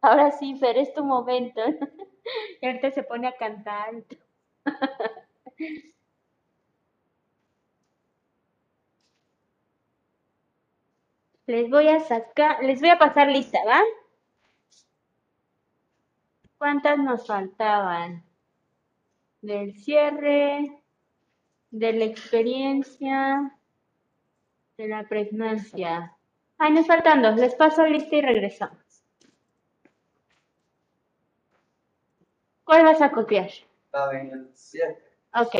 [0.00, 1.60] Ahora sí, Fer, es tu momento.
[2.60, 3.90] Y ahorita se pone a cantar.
[11.46, 13.80] Les voy a sacar, les voy a pasar lista, ¿va?
[16.56, 18.24] ¿Cuántas nos faltaban?
[19.42, 20.80] Del cierre,
[21.70, 23.52] de la experiencia,
[24.78, 26.16] de la pregnancia.
[26.58, 27.36] Ay, nos faltan dos.
[27.36, 28.78] Les paso lista y regresamos.
[32.64, 33.50] ¿Cuál vas a copiar?
[33.92, 35.02] La del siete.
[35.34, 35.54] Ok.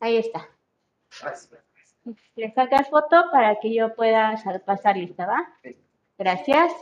[0.00, 0.48] Ahí está.
[2.36, 5.54] Le sacas foto para que yo pueda sa- pasar lista, ¿va?
[5.62, 5.76] Sí.
[6.18, 6.72] Gracias.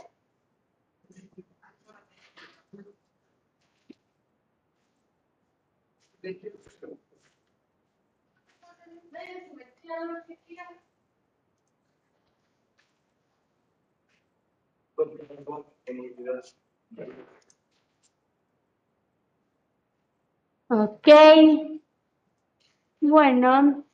[20.69, 21.07] Ok.
[23.01, 23.85] Bueno.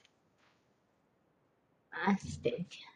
[1.91, 2.87] Asistencia.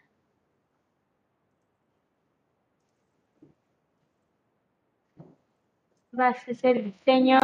[6.18, 7.40] Va a hacer el diseño.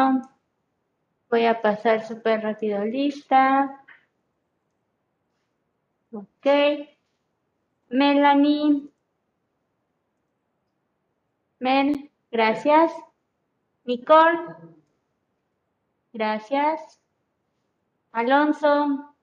[1.30, 3.84] Voy a pasar súper rápido lista.
[6.12, 6.48] Ok.
[7.90, 8.90] Melanie.
[11.60, 12.92] Mel, gracias.
[13.84, 14.40] Nicole.
[16.14, 17.00] Gracias.
[18.12, 19.16] Alonso.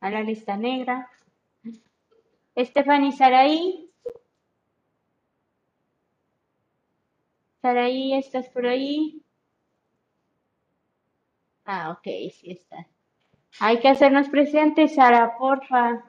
[0.00, 1.10] A la lista negra.
[2.56, 3.90] Stephanie Saraí.
[7.60, 9.24] Saraí, ¿estás por ahí?
[11.70, 12.86] Ah, ok, sí está.
[13.60, 16.02] Hay que hacernos presentes, Sara, porfa.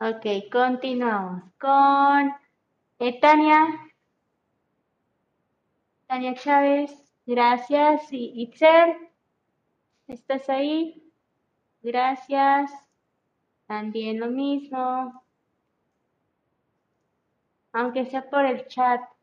[0.00, 2.34] Ok, continuamos con
[2.98, 3.68] eh, Tania.
[6.08, 6.90] Tania Chávez,
[7.24, 8.12] gracias.
[8.12, 8.96] Y Itzel,
[10.08, 11.12] ¿estás ahí?
[11.80, 12.72] Gracias.
[13.66, 15.22] También lo mismo.
[17.72, 19.13] Aunque sea por el chat.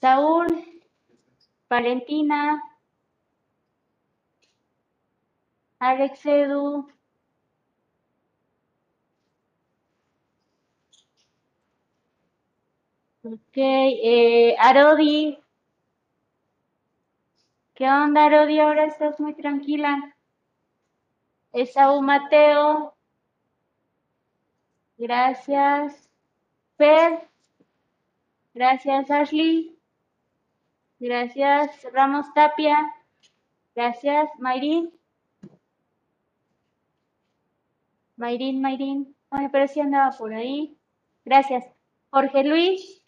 [0.00, 0.46] Saúl,
[1.68, 2.62] Valentina,
[5.78, 6.86] Alex Edu.
[13.22, 15.38] Ok, eh, Arodi.
[17.74, 18.58] ¿Qué onda, Arodi?
[18.60, 20.14] Ahora estás muy tranquila.
[21.52, 22.94] Esaú Mateo.
[24.98, 26.08] Gracias.
[26.76, 27.28] Fer.
[28.54, 29.79] Gracias, Ashley.
[31.00, 32.76] Gracias, Ramos Tapia.
[33.74, 34.92] Gracias, Mayrin.
[38.16, 39.16] Mayrin, Mayrin.
[39.30, 40.76] Ay, pero sí andaba por ahí.
[41.24, 41.64] Gracias.
[42.10, 43.02] Jorge Luis.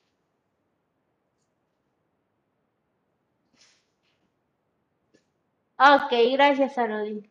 [5.78, 7.31] Ok, gracias, Arodi.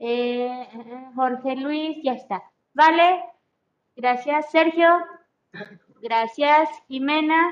[0.00, 0.68] Eh,
[1.14, 2.42] Jorge Luis, ya está.
[2.72, 3.22] Vale.
[3.94, 4.88] Gracias, Sergio.
[6.02, 7.48] Gracias, Jimena.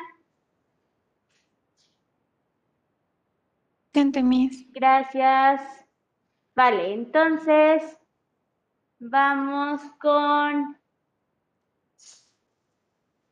[4.71, 5.61] Gracias.
[6.55, 7.83] Vale, entonces
[8.99, 10.79] vamos con...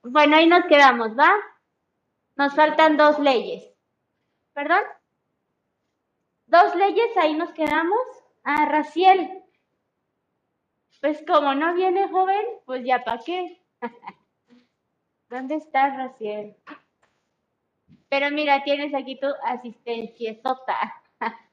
[0.02, 1.30] Bueno, ahí nos quedamos, ¿va?
[2.36, 3.64] Nos faltan dos leyes.
[4.52, 4.82] ¿Perdón?
[6.46, 8.00] Dos leyes, ahí nos quedamos.
[8.42, 9.42] Ah, Raciel.
[11.00, 13.62] Pues como no viene joven, pues ya para qué.
[15.30, 16.56] ¿Dónde estás, Raciel?
[18.10, 21.02] Pero mira, tienes aquí tu asistencia sota.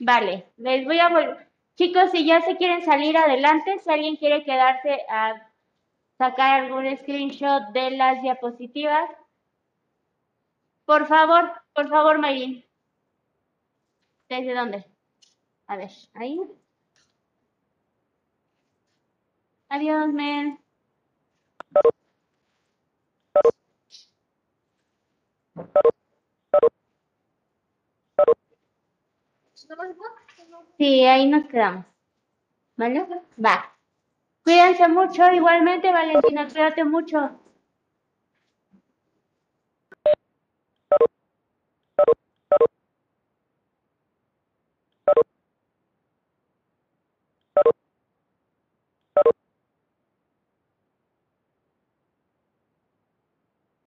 [0.00, 1.50] Vale, les voy a volver.
[1.74, 5.50] Chicos, si ya se quieren salir adelante, si alguien quiere quedarse a
[6.16, 9.10] sacar algún screenshot de las diapositivas,
[10.86, 12.64] por favor, por favor, Mayrin.
[14.28, 14.86] ¿Desde dónde?
[15.66, 16.40] A ver, ahí.
[19.68, 20.58] Adiós, Mel.
[30.78, 31.86] Sí, ahí nos quedamos.
[32.76, 33.06] ¿Vale?
[33.44, 33.72] Va.
[34.44, 37.40] Cuídense mucho, igualmente, Valentina, cuídate mucho.